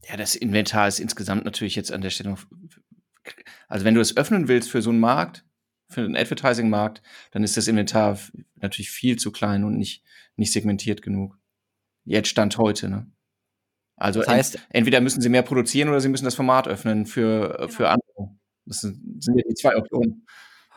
[0.07, 2.35] Ja, das Inventar ist insgesamt natürlich jetzt an der Stelle.
[3.67, 5.45] Also, wenn du es öffnen willst für so einen Markt,
[5.89, 7.01] für einen Advertising-Markt,
[7.31, 8.19] dann ist das Inventar
[8.55, 10.03] natürlich viel zu klein und nicht,
[10.35, 11.37] nicht segmentiert genug.
[12.05, 13.11] Jetzt stand heute, ne?
[13.97, 17.05] Also, das heißt, ent entweder müssen sie mehr produzieren oder sie müssen das Format öffnen
[17.05, 17.67] für, genau.
[17.69, 18.37] für andere.
[18.65, 20.25] Das sind, sind ja die zwei Optionen.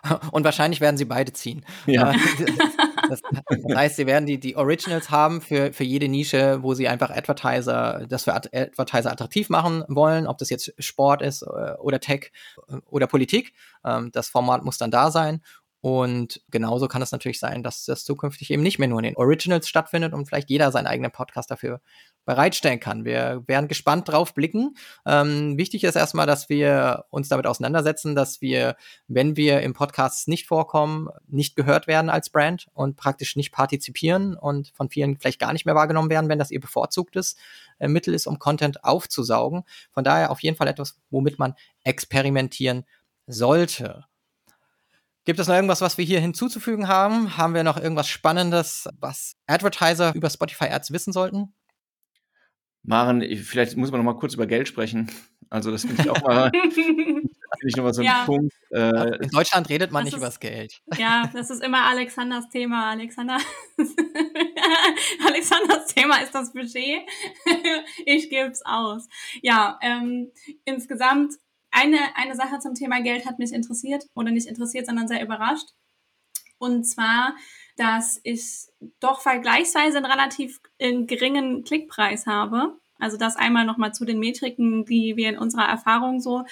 [0.33, 1.65] Und wahrscheinlich werden sie beide ziehen.
[1.87, 2.13] Ja.
[2.13, 2.17] Äh,
[3.09, 6.89] Das, das, heißt, sie werden die, die Originals haben für, für jede Nische, wo sie
[6.89, 12.01] einfach Advertiser, das für Advertiser attraktiv machen wollen, ob das jetzt Sport ist äh, oder
[12.01, 12.33] Tech
[12.69, 13.55] äh, oder Politik.
[13.83, 15.41] Ähm, das Format muss dann da sein.
[15.81, 19.17] Und genauso kann es natürlich sein, dass das zukünftig eben nicht mehr nur in den
[19.17, 21.81] Originals stattfindet und vielleicht jeder seinen eigenen Podcast dafür
[22.29, 23.07] bereitstellen kann.
[23.07, 24.77] Wir werden gespannt drauf blicken.
[25.07, 28.77] Ähm, wichtig ist erstmal, dass wir uns damit auseinandersetzen, dass wir,
[29.07, 34.37] wenn wir im Podcast nicht vorkommen, nicht gehört werden als Brand und praktisch nicht partizipieren
[34.37, 37.35] und von vielen vielleicht gar nicht mehr wahrgenommen werden, wenn das ihr bevorzugtes
[37.79, 39.63] äh, Mittel ist, um Content aufzusaugen.
[39.91, 42.85] Von daher auf jeden Fall etwas, womit man experimentieren
[43.27, 44.05] sollte.
[45.25, 47.39] Gibt es noch irgendwas, was wir hier hinzuzufügen haben?
[47.39, 51.55] Haben wir noch irgendwas Spannendes, was Advertiser über Spotify Ads wissen sollten?
[52.89, 55.11] Maren, vielleicht muss man noch mal kurz über Geld sprechen.
[55.51, 56.51] Also das finde ich auch mal,
[57.67, 58.21] ich noch mal so ja.
[58.21, 58.55] ein Punkt.
[58.71, 60.81] Äh, In Deutschland redet man das nicht über das Geld.
[60.99, 62.91] Ja, das ist immer Alexanders Thema.
[62.91, 63.37] Alexander,
[65.27, 67.03] Alexanders Thema ist das Budget.
[68.07, 69.07] ich gebe es aus.
[69.43, 70.33] Ja, ähm,
[70.65, 71.35] insgesamt
[71.71, 75.69] eine, eine Sache zum Thema Geld hat mich interessiert oder nicht interessiert, sondern sehr überrascht.
[76.57, 77.37] Und zwar,
[77.79, 78.67] dass ich
[79.01, 82.77] doch vergleichsweise einen relativ geringen Klickpreis habe.
[82.99, 86.45] Also das einmal nochmal zu den Metriken, die wir in unserer Erfahrung so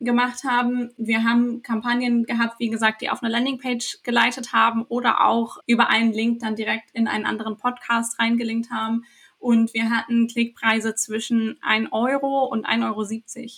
[0.00, 0.90] gemacht haben.
[0.96, 5.88] Wir haben Kampagnen gehabt, wie gesagt, die auf eine Landingpage geleitet haben oder auch über
[5.88, 9.04] einen Link dann direkt in einen anderen Podcast reingelinkt haben
[9.42, 13.48] und wir hatten Klickpreise zwischen 1 Euro und 1,70 Euro.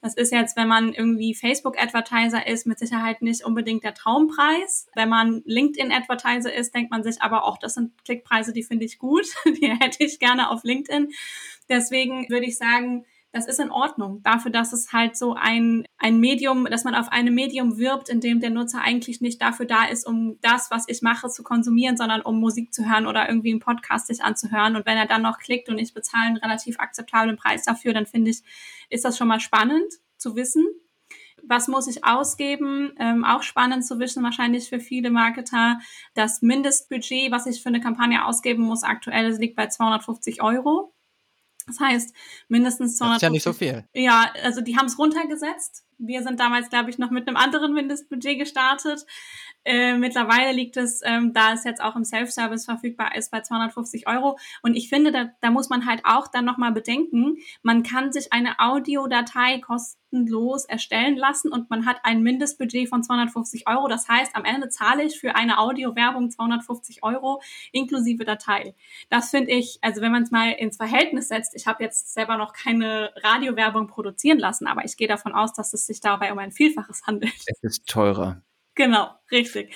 [0.00, 4.88] Das ist jetzt, wenn man irgendwie Facebook-Advertiser ist, mit Sicherheit nicht unbedingt der Traumpreis.
[4.94, 8.98] Wenn man LinkedIn-Advertiser ist, denkt man sich aber auch, das sind Klickpreise, die finde ich
[8.98, 9.26] gut.
[9.44, 11.12] Die hätte ich gerne auf LinkedIn.
[11.68, 13.04] Deswegen würde ich sagen,
[13.34, 14.22] das ist in Ordnung.
[14.22, 18.20] Dafür, dass es halt so ein, ein Medium, dass man auf einem Medium wirbt, in
[18.20, 21.96] dem der Nutzer eigentlich nicht dafür da ist, um das, was ich mache, zu konsumieren,
[21.96, 24.76] sondern um Musik zu hören oder irgendwie einen Podcast sich anzuhören.
[24.76, 28.06] Und wenn er dann noch klickt und ich bezahle einen relativ akzeptablen Preis dafür, dann
[28.06, 28.42] finde ich,
[28.88, 30.64] ist das schon mal spannend zu wissen.
[31.42, 32.92] Was muss ich ausgeben?
[33.00, 35.80] Ähm, auch spannend zu wissen, wahrscheinlich für viele Marketer.
[36.14, 40.93] Das Mindestbudget, was ich für eine Kampagne ausgeben muss, aktuell liegt bei 250 Euro.
[41.66, 42.14] Das heißt,
[42.48, 43.14] mindestens 200.
[43.14, 43.84] Das ist ja nicht so viel.
[43.94, 45.84] Ja, also die haben es runtergesetzt.
[45.98, 49.06] Wir sind damals, glaube ich, noch mit einem anderen Mindestbudget gestartet.
[49.64, 54.06] Äh, mittlerweile liegt es, ähm, da es jetzt auch im Self-Service verfügbar ist, bei 250
[54.06, 54.38] Euro.
[54.62, 58.32] Und ich finde, da, da muss man halt auch dann nochmal bedenken, man kann sich
[58.32, 63.88] eine Audiodatei kostenlos erstellen lassen und man hat ein Mindestbudget von 250 Euro.
[63.88, 67.40] Das heißt, am Ende zahle ich für eine Audiowerbung 250 Euro
[67.72, 68.74] inklusive Datei.
[69.08, 72.36] Das finde ich, also wenn man es mal ins Verhältnis setzt, ich habe jetzt selber
[72.36, 76.38] noch keine Radiowerbung produzieren lassen, aber ich gehe davon aus, dass es sich dabei um
[76.38, 77.32] ein Vielfaches handelt.
[77.46, 78.42] Es ist teurer.
[78.74, 79.74] Genau, richtig.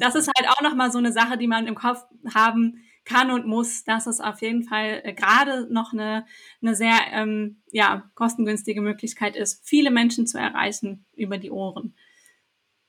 [0.00, 3.46] Das ist halt auch nochmal so eine Sache, die man im Kopf haben kann und
[3.46, 6.24] muss, dass es auf jeden Fall äh, gerade noch eine,
[6.60, 11.96] eine sehr ähm, ja, kostengünstige Möglichkeit ist, viele Menschen zu erreichen über die Ohren.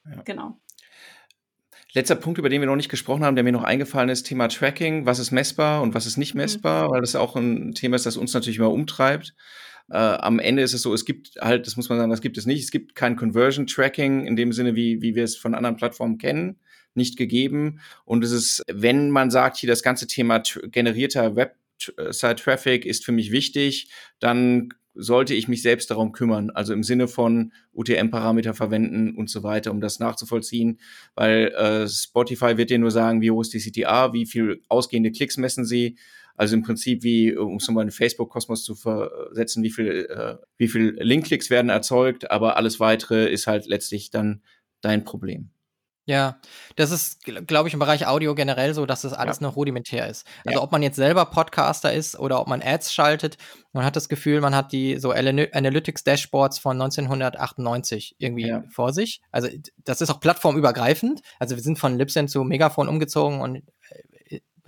[0.05, 0.21] Ja.
[0.23, 0.59] Genau.
[1.93, 4.47] Letzter Punkt, über den wir noch nicht gesprochen haben, der mir noch eingefallen ist, Thema
[4.47, 5.05] Tracking.
[5.05, 6.41] Was ist messbar und was ist nicht mhm.
[6.41, 6.87] messbar?
[6.87, 6.91] Mhm.
[6.91, 9.35] Weil das auch ein Thema ist, das uns natürlich immer umtreibt.
[9.93, 12.39] Äh, am Ende ist es so, es gibt halt, das muss man sagen, das gibt
[12.39, 12.63] es nicht.
[12.63, 16.17] Es gibt kein Conversion Tracking in dem Sinne, wie, wie wir es von anderen Plattformen
[16.17, 16.57] kennen,
[16.95, 17.79] nicht gegeben.
[18.03, 20.41] Und es ist, wenn man sagt, hier das ganze Thema
[20.71, 26.81] generierter Website-Traffic ist für mich wichtig, dann sollte ich mich selbst darum kümmern, also im
[26.81, 30.79] Sinne von UTM-Parameter verwenden und so weiter, um das nachzuvollziehen,
[31.13, 35.11] weil äh, Spotify wird dir nur sagen, wie hoch ist die CTA, wie viel ausgehende
[35.11, 35.97] Klicks messen sie,
[36.35, 40.67] also im Prinzip wie, um es nochmal in Facebook-Kosmos zu versetzen, wie viel, äh, wie
[40.67, 44.41] viel Linkklicks werden erzeugt, aber alles weitere ist halt letztlich dann
[44.81, 45.51] dein Problem.
[46.05, 46.41] Ja,
[46.75, 49.47] das ist, glaube ich, im Bereich Audio generell so, dass das alles ja.
[49.47, 50.27] noch rudimentär ist.
[50.45, 50.63] Also ja.
[50.63, 53.37] ob man jetzt selber Podcaster ist oder ob man Ads schaltet,
[53.71, 58.63] man hat das Gefühl, man hat die so Analytics-Dashboards von 1998 irgendwie ja.
[58.69, 59.21] vor sich.
[59.31, 61.21] Also das ist auch plattformübergreifend.
[61.39, 63.63] Also wir sind von Libsyn zu Megafon umgezogen und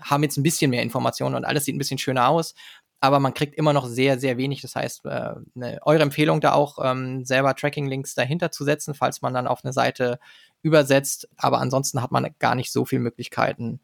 [0.02, 2.54] haben jetzt ein bisschen mehr Informationen und alles sieht ein bisschen schöner aus,
[3.00, 4.62] aber man kriegt immer noch sehr, sehr wenig.
[4.62, 9.22] Das heißt, äh, ne, eure Empfehlung da auch, ähm, selber Tracking-Links dahinter zu setzen, falls
[9.22, 10.20] man dann auf eine Seite
[10.62, 11.30] übersetzt.
[11.38, 13.80] Aber ansonsten hat man gar nicht so viele Möglichkeiten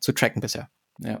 [0.00, 0.68] zu tracken bisher.
[0.98, 1.20] Ja.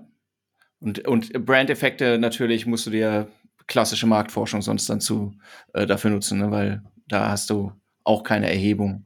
[0.80, 3.28] Und, und Brand-Effekte natürlich musst du dir
[3.66, 5.32] klassische Marktforschung sonst dann zu
[5.72, 6.50] äh, dafür nutzen, ne?
[6.50, 7.72] weil da hast du
[8.04, 9.05] auch keine Erhebung.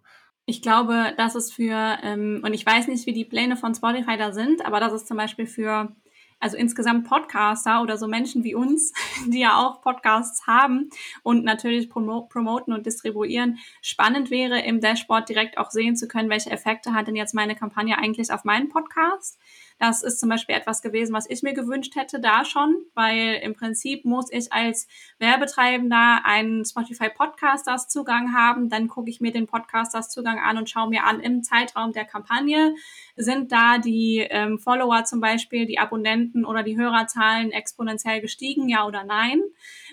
[0.50, 4.16] Ich glaube, dass es für, ähm, und ich weiß nicht, wie die Pläne von Spotify
[4.16, 5.94] da sind, aber dass es zum Beispiel für
[6.40, 8.92] also insgesamt Podcaster oder so Menschen wie uns,
[9.28, 10.90] die ja auch Podcasts haben
[11.22, 16.30] und natürlich promo promoten und distribuieren, spannend wäre, im Dashboard direkt auch sehen zu können,
[16.30, 19.38] welche Effekte hat denn jetzt meine Kampagne eigentlich auf meinen Podcast.
[19.80, 23.54] Das ist zum Beispiel etwas gewesen, was ich mir gewünscht hätte da schon, weil im
[23.54, 24.86] Prinzip muss ich als
[25.18, 28.68] Werbetreibender einen Spotify Podcasters Zugang haben.
[28.68, 32.04] Dann gucke ich mir den Podcasters Zugang an und schaue mir an im Zeitraum der
[32.04, 32.74] Kampagne,
[33.16, 38.86] sind da die ähm, Follower zum Beispiel, die Abonnenten oder die Hörerzahlen exponentiell gestiegen, ja
[38.86, 39.40] oder nein?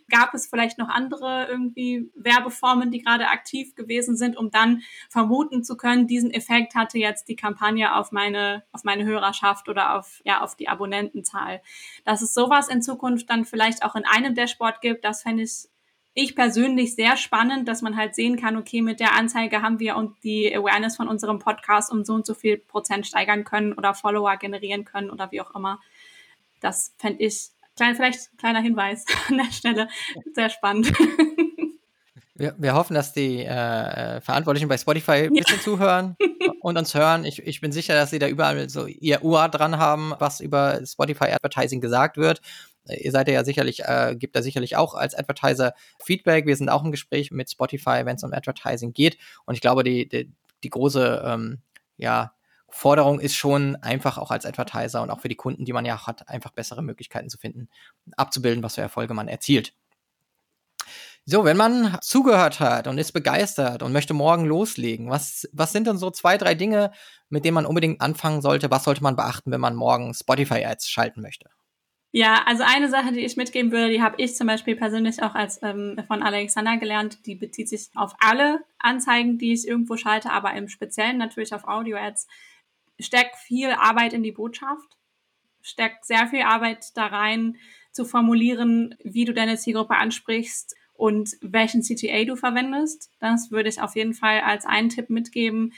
[0.10, 5.64] Gab es vielleicht noch andere irgendwie Werbeformen, die gerade aktiv gewesen sind, um dann vermuten
[5.64, 10.22] zu können, diesen Effekt hatte jetzt die Kampagne auf meine, auf meine Hörerschaft oder auf,
[10.24, 11.62] ja, auf die Abonnentenzahl.
[12.06, 15.68] Dass es sowas in Zukunft dann vielleicht auch in einem Dashboard gibt, das fände ich
[16.20, 19.96] ich persönlich sehr spannend, dass man halt sehen kann, okay, mit der Anzeige haben wir
[19.96, 23.94] und die Awareness von unserem Podcast um so und so viel Prozent steigern können oder
[23.94, 25.80] Follower generieren können oder wie auch immer.
[26.60, 29.88] Das fände ich, klein, vielleicht kleiner Hinweis an der Stelle,
[30.34, 30.92] sehr spannend.
[32.40, 35.64] Wir, wir hoffen, dass die äh, Verantwortlichen bei Spotify ein bisschen ja.
[35.64, 36.16] zuhören
[36.62, 37.26] und uns hören.
[37.26, 40.80] Ich, ich bin sicher, dass sie da überall so ihr Uhr dran haben, was über
[40.86, 42.42] Spotify Advertising gesagt wird.
[42.86, 46.46] Ihr seid ja sicherlich, äh, gibt da sicherlich auch als Advertiser Feedback.
[46.46, 49.18] Wir sind auch im Gespräch mit Spotify, wenn es um Advertising geht.
[49.46, 50.32] Und ich glaube, die, die,
[50.64, 51.64] die große ähm,
[51.98, 52.34] ja,
[52.70, 56.06] Forderung ist schon einfach auch als Advertiser und auch für die Kunden, die man ja
[56.06, 57.70] hat, einfach bessere Möglichkeiten zu finden,
[58.16, 59.74] abzubilden, was für Erfolge man erzielt.
[61.26, 65.86] So, wenn man zugehört hat und ist begeistert und möchte morgen loslegen, was, was sind
[65.86, 66.92] denn so zwei, drei Dinge,
[67.30, 68.72] mit denen man unbedingt anfangen sollte?
[68.72, 71.50] Was sollte man beachten, wenn man morgen Spotify-Ads schalten möchte?
[72.14, 75.36] Ja, also eine Sache, die ich mitgeben würde, die habe ich zum Beispiel persönlich auch
[75.36, 80.32] als ähm, von Alexander gelernt, die bezieht sich auf alle Anzeigen, die ich irgendwo schalte,
[80.32, 82.28] aber im Speziellen natürlich auf Audio-Ads.
[83.00, 84.98] Steck viel Arbeit in die Botschaft,
[85.62, 87.58] steck sehr viel Arbeit da rein,
[87.92, 93.12] zu formulieren, wie du deine Zielgruppe ansprichst und welchen CTA du verwendest.
[93.20, 95.74] Das würde ich auf jeden Fall als einen Tipp mitgeben,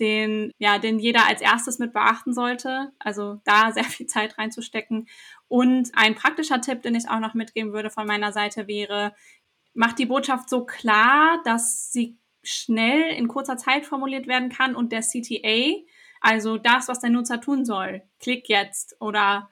[0.00, 2.92] den, ja, den jeder als erstes mit beachten sollte.
[2.98, 5.08] Also da sehr viel Zeit reinzustecken.
[5.48, 9.14] Und ein praktischer Tipp, den ich auch noch mitgeben würde von meiner Seite wäre,
[9.74, 14.92] macht die Botschaft so klar, dass sie schnell in kurzer Zeit formuliert werden kann und
[14.92, 15.84] der CTA,
[16.22, 19.50] also das, was der Nutzer tun soll, klick jetzt oder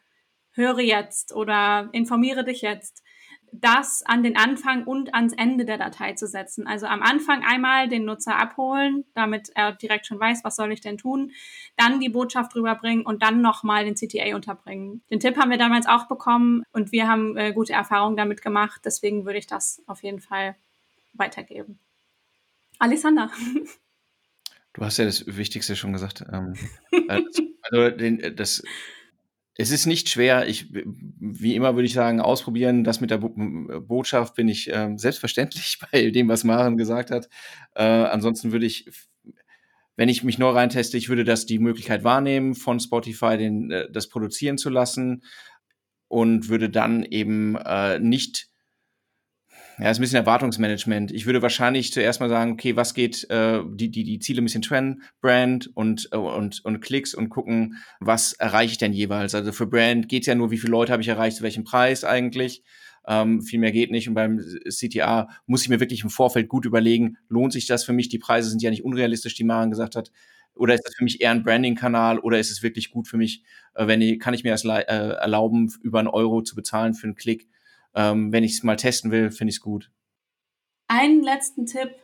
[0.53, 3.03] höre jetzt oder informiere dich jetzt,
[3.53, 6.69] das an den Anfang und ans Ende der Datei zu setzen.
[6.69, 10.81] Also am Anfang einmal den Nutzer abholen, damit er direkt schon weiß, was soll ich
[10.81, 11.33] denn tun,
[11.77, 15.03] dann die Botschaft rüberbringen und dann nochmal den CTA unterbringen.
[15.11, 18.83] Den Tipp haben wir damals auch bekommen und wir haben äh, gute Erfahrungen damit gemacht.
[18.85, 20.55] Deswegen würde ich das auf jeden Fall
[21.15, 21.81] weitergeben.
[22.79, 23.31] Alexander.
[24.73, 26.25] Du hast ja das Wichtigste schon gesagt.
[26.33, 26.55] Ähm,
[27.63, 28.63] also den, das
[29.61, 30.49] es ist nicht schwer.
[30.49, 32.83] Ich, wie immer würde ich sagen, ausprobieren.
[32.83, 33.29] Das mit der Bo
[33.81, 37.29] Botschaft bin ich äh, selbstverständlich bei dem, was Maren gesagt hat.
[37.75, 38.89] Äh, ansonsten würde ich,
[39.97, 43.91] wenn ich mich neu reinteste, ich würde das die Möglichkeit wahrnehmen, von Spotify den, äh,
[43.91, 45.25] das produzieren zu lassen
[46.09, 48.50] und würde dann eben äh, nicht
[49.81, 51.11] ja, ist ein bisschen Erwartungsmanagement.
[51.13, 54.45] Ich würde wahrscheinlich zuerst mal sagen, okay, was geht, äh, die, die, die Ziele ein
[54.45, 59.35] bisschen trennen, Brand und, äh, und, und Klicks und gucken, was erreiche ich denn jeweils.
[59.35, 62.05] Also für Brand geht's ja nur, wie viele Leute habe ich erreicht, zu welchem Preis
[62.05, 62.63] eigentlich.
[63.07, 64.09] Ähm, viel mehr geht nicht.
[64.09, 67.95] Und beim CTA muss ich mir wirklich im Vorfeld gut überlegen, lohnt sich das für
[67.95, 68.09] mich?
[68.09, 70.13] Die Preise sind ja nicht unrealistisch, die Maren gesagt hat.
[70.55, 73.45] Oder ist das für mich eher ein Branding-Kanal oder ist es wirklich gut für mich,
[73.75, 77.05] äh, wenn ich, kann ich mir das äh, erlauben, über einen Euro zu bezahlen für
[77.05, 77.49] einen Klick?
[77.95, 79.91] Ähm, wenn ich es mal testen will, finde ich es gut.
[80.89, 81.95] Einen letzten Tipp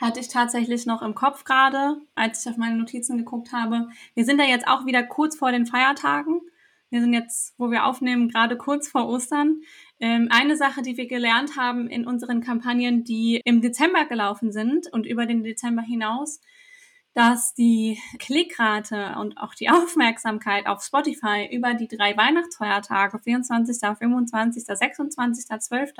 [0.00, 3.88] hatte ich tatsächlich noch im Kopf gerade, als ich auf meine Notizen geguckt habe.
[4.14, 6.40] Wir sind da jetzt auch wieder kurz vor den Feiertagen.
[6.88, 9.60] Wir sind jetzt, wo wir aufnehmen, gerade kurz vor Ostern.
[10.00, 14.92] Ähm, eine Sache, die wir gelernt haben in unseren Kampagnen, die im Dezember gelaufen sind
[14.92, 16.40] und über den Dezember hinaus,
[17.14, 24.64] dass die Klickrate und auch die Aufmerksamkeit auf Spotify über die drei Weihnachtsfeiertage, 24., 25.,
[24.64, 25.92] 26., 12.,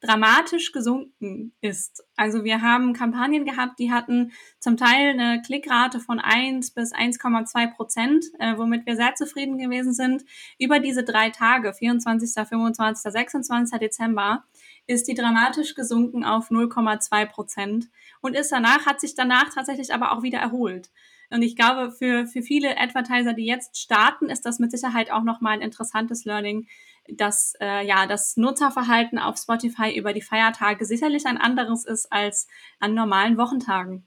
[0.00, 2.04] dramatisch gesunken ist.
[2.16, 7.74] Also wir haben Kampagnen gehabt, die hatten zum Teil eine Klickrate von 1 bis 1,2
[7.74, 10.24] Prozent, äh, womit wir sehr zufrieden gewesen sind.
[10.58, 13.78] Über diese drei Tage, 24., 25., 26.
[13.80, 14.44] Dezember,
[14.88, 17.88] ist die dramatisch gesunken auf 0,2 Prozent
[18.20, 20.90] und ist danach, hat sich danach tatsächlich aber auch wieder erholt.
[21.30, 25.22] Und ich glaube, für, für viele Advertiser, die jetzt starten, ist das mit Sicherheit auch
[25.22, 26.66] nochmal ein interessantes Learning,
[27.06, 32.48] dass äh, ja das Nutzerverhalten auf Spotify über die Feiertage sicherlich ein anderes ist als
[32.80, 34.06] an normalen Wochentagen.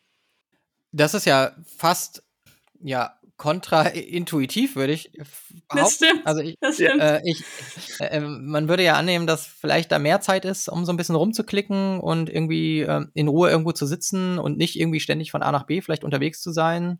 [0.91, 2.23] Das ist ja fast
[2.79, 5.67] ja kontraintuitiv, würde ich behaupten.
[5.69, 6.27] Das stimmt.
[6.27, 7.01] Also ich, das stimmt.
[7.01, 7.43] Äh, ich,
[7.99, 11.15] äh, man würde ja annehmen, dass vielleicht da mehr Zeit ist, um so ein bisschen
[11.15, 15.51] rumzuklicken und irgendwie äh, in Ruhe irgendwo zu sitzen und nicht irgendwie ständig von A
[15.51, 16.99] nach B vielleicht unterwegs zu sein.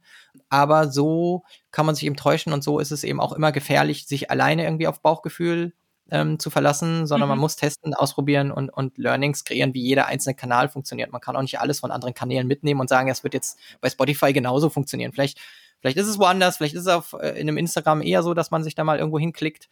[0.50, 4.08] Aber so kann man sich eben täuschen und so ist es eben auch immer gefährlich,
[4.08, 5.74] sich alleine irgendwie auf Bauchgefühl
[6.10, 7.34] ähm, zu verlassen, sondern mhm.
[7.34, 11.12] man muss testen, ausprobieren und, und Learnings kreieren, wie jeder einzelne Kanal funktioniert.
[11.12, 13.92] Man kann auch nicht alles von anderen Kanälen mitnehmen und sagen, es wird jetzt bei
[13.92, 15.14] Spotify genauso funktionieren.
[15.14, 15.40] Vielleicht,
[15.82, 18.52] vielleicht ist es woanders, vielleicht ist es auf, äh, in einem Instagram eher so, dass
[18.52, 19.68] man sich da mal irgendwo hinklickt.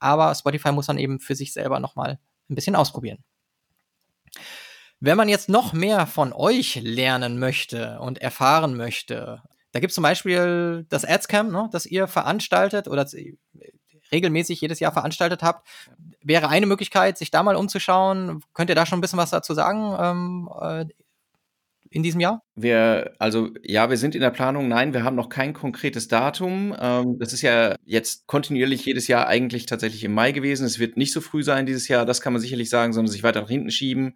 [0.00, 3.22] Aber Spotify muss dann eben für sich selber nochmal ein bisschen ausprobieren.
[4.98, 9.42] Wenn man jetzt noch mehr von euch lernen möchte und erfahren möchte,
[9.72, 13.06] da gibt es zum Beispiel das Adscamp, ne, das ihr veranstaltet oder
[14.12, 15.66] regelmäßig jedes Jahr veranstaltet habt,
[16.22, 18.42] wäre eine Möglichkeit, sich da mal umzuschauen.
[18.52, 20.86] Könnt ihr da schon ein bisschen was dazu sagen ähm, äh,
[21.90, 22.42] in diesem Jahr?
[22.54, 24.68] Wir, also ja, wir sind in der Planung.
[24.68, 26.74] Nein, wir haben noch kein konkretes Datum.
[26.78, 30.64] Ähm, das ist ja jetzt kontinuierlich jedes Jahr eigentlich tatsächlich im Mai gewesen.
[30.64, 33.22] Es wird nicht so früh sein dieses Jahr, das kann man sicherlich sagen, sondern sich
[33.22, 34.14] weiter nach hinten schieben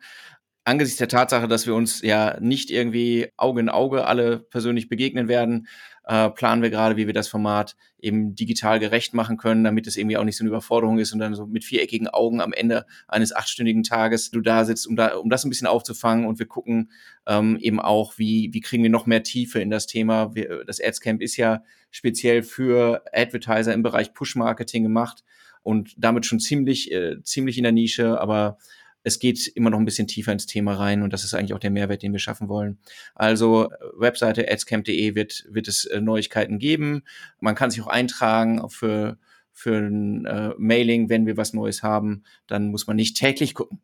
[0.64, 5.28] angesichts der Tatsache, dass wir uns ja nicht irgendwie Auge in Auge alle persönlich begegnen
[5.28, 5.68] werden,
[6.06, 9.96] äh, planen wir gerade, wie wir das Format eben digital gerecht machen können, damit es
[9.96, 12.84] irgendwie auch nicht so eine Überforderung ist und dann so mit viereckigen Augen am Ende
[13.08, 16.46] eines achtstündigen Tages du da sitzt, um, da, um das ein bisschen aufzufangen und wir
[16.46, 16.90] gucken
[17.26, 20.34] ähm, eben auch, wie, wie kriegen wir noch mehr Tiefe in das Thema.
[20.34, 25.24] Wir, das Adscamp ist ja speziell für Advertiser im Bereich Push-Marketing gemacht
[25.62, 28.58] und damit schon ziemlich, äh, ziemlich in der Nische, aber
[29.04, 31.60] es geht immer noch ein bisschen tiefer ins Thema rein und das ist eigentlich auch
[31.60, 32.78] der Mehrwert, den wir schaffen wollen.
[33.14, 37.04] Also Webseite adscamp.de wird, wird es äh, Neuigkeiten geben.
[37.38, 39.18] Man kann sich auch eintragen für,
[39.52, 42.24] für ein äh, Mailing, wenn wir was Neues haben.
[42.46, 43.80] Dann muss man nicht täglich gucken.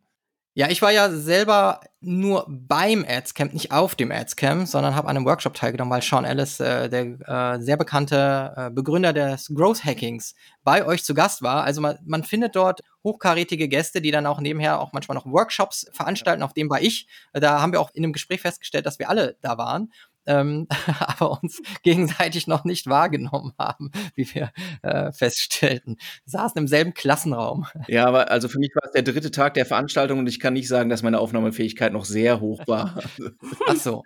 [0.54, 5.16] Ja, ich war ja selber nur beim Adscamp, nicht auf dem Adscamp, sondern habe an
[5.16, 9.84] einem Workshop teilgenommen, weil Sean Ellis, äh, der äh, sehr bekannte äh, Begründer des Growth
[9.84, 11.62] Hackings, bei euch zu Gast war.
[11.62, 15.86] Also man, man findet dort hochkarätige Gäste, die dann auch nebenher auch manchmal noch Workshops
[15.92, 16.42] veranstalten.
[16.42, 17.06] Auf dem war ich.
[17.32, 19.90] Da haben wir auch in einem Gespräch festgestellt, dass wir alle da waren
[20.26, 20.66] ähm,
[21.00, 25.96] aber uns gegenseitig noch nicht wahrgenommen haben, wie wir äh, feststellten.
[26.24, 27.66] Wir saßen im selben Klassenraum.
[27.88, 30.52] Ja, aber also für mich war es der dritte Tag der Veranstaltung und ich kann
[30.52, 33.02] nicht sagen, dass meine Aufnahmefähigkeit noch sehr hoch war.
[33.66, 34.04] Ach so.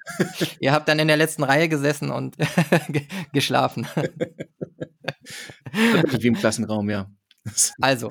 [0.60, 2.36] Ihr habt dann in der letzten Reihe gesessen und
[3.32, 3.86] geschlafen.
[5.72, 7.10] Wie im Klassenraum, ja.
[7.80, 8.10] Also,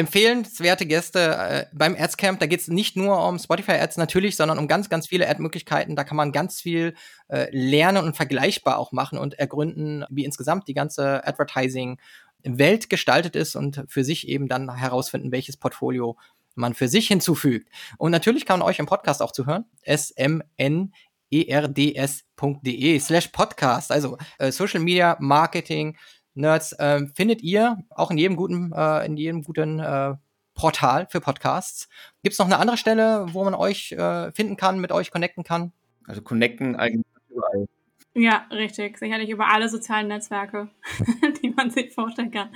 [0.00, 2.40] empfehlenswerte Gäste äh, beim Ads-Camp.
[2.40, 5.94] Da geht es nicht nur um Spotify-Ads natürlich, sondern um ganz, ganz viele Ad-Möglichkeiten.
[5.94, 6.94] Da kann man ganz viel
[7.28, 13.56] äh, lernen und vergleichbar auch machen und ergründen, wie insgesamt die ganze Advertising-Welt gestaltet ist
[13.56, 16.16] und für sich eben dann herausfinden, welches Portfolio
[16.54, 17.68] man für sich hinzufügt.
[17.98, 19.66] Und natürlich kann man euch im Podcast auch zuhören.
[19.84, 20.92] smn
[21.30, 25.96] erds.de slash podcast, also äh, Social Media Marketing
[26.34, 30.14] Nerds äh, findet ihr auch in jedem guten, äh, in jedem guten äh,
[30.54, 31.88] Portal für Podcasts.
[32.22, 35.44] Gibt es noch eine andere Stelle, wo man euch äh, finden kann, mit euch connecten
[35.44, 35.72] kann?
[36.06, 37.68] Also connecten eigentlich überall.
[38.14, 38.98] Ja, richtig.
[38.98, 40.68] Sicherlich über alle sozialen Netzwerke,
[41.42, 42.50] die man sich vorstellen kann.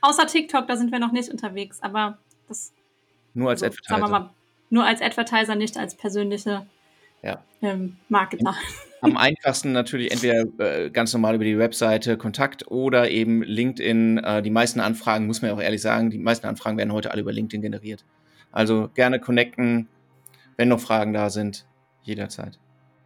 [0.00, 2.72] Außer TikTok, da sind wir noch nicht unterwegs, aber das.
[3.34, 3.98] Nur als also, Advertiser.
[4.00, 4.34] Sagen wir mal,
[4.70, 6.66] nur als Advertiser, nicht als persönliche
[7.22, 7.42] ja.
[7.62, 8.54] ähm, Marketer.
[9.04, 14.18] Am einfachsten natürlich entweder äh, ganz normal über die Webseite Kontakt oder eben LinkedIn.
[14.18, 17.10] Äh, die meisten Anfragen, muss man ja auch ehrlich sagen, die meisten Anfragen werden heute
[17.10, 18.04] alle über LinkedIn generiert.
[18.50, 19.88] Also gerne connecten,
[20.56, 21.66] wenn noch Fragen da sind,
[22.02, 22.58] jederzeit.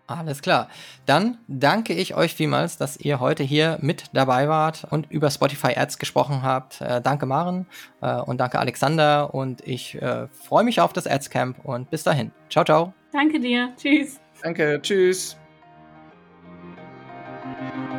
[0.09, 0.69] Alles klar.
[1.05, 5.75] Dann danke ich euch vielmals, dass ihr heute hier mit dabei wart und über Spotify
[5.77, 6.81] Ads gesprochen habt.
[6.81, 7.67] Äh, danke Maren
[8.01, 12.05] äh, und danke Alexander und ich äh, freue mich auf das Ads Camp und bis
[12.05, 12.31] dahin.
[12.49, 12.95] Ciao, ciao.
[13.13, 13.75] Danke dir.
[13.77, 14.19] Tschüss.
[14.43, 14.81] Danke.
[14.81, 15.37] Tschüss.
[17.59, 17.98] Thank you.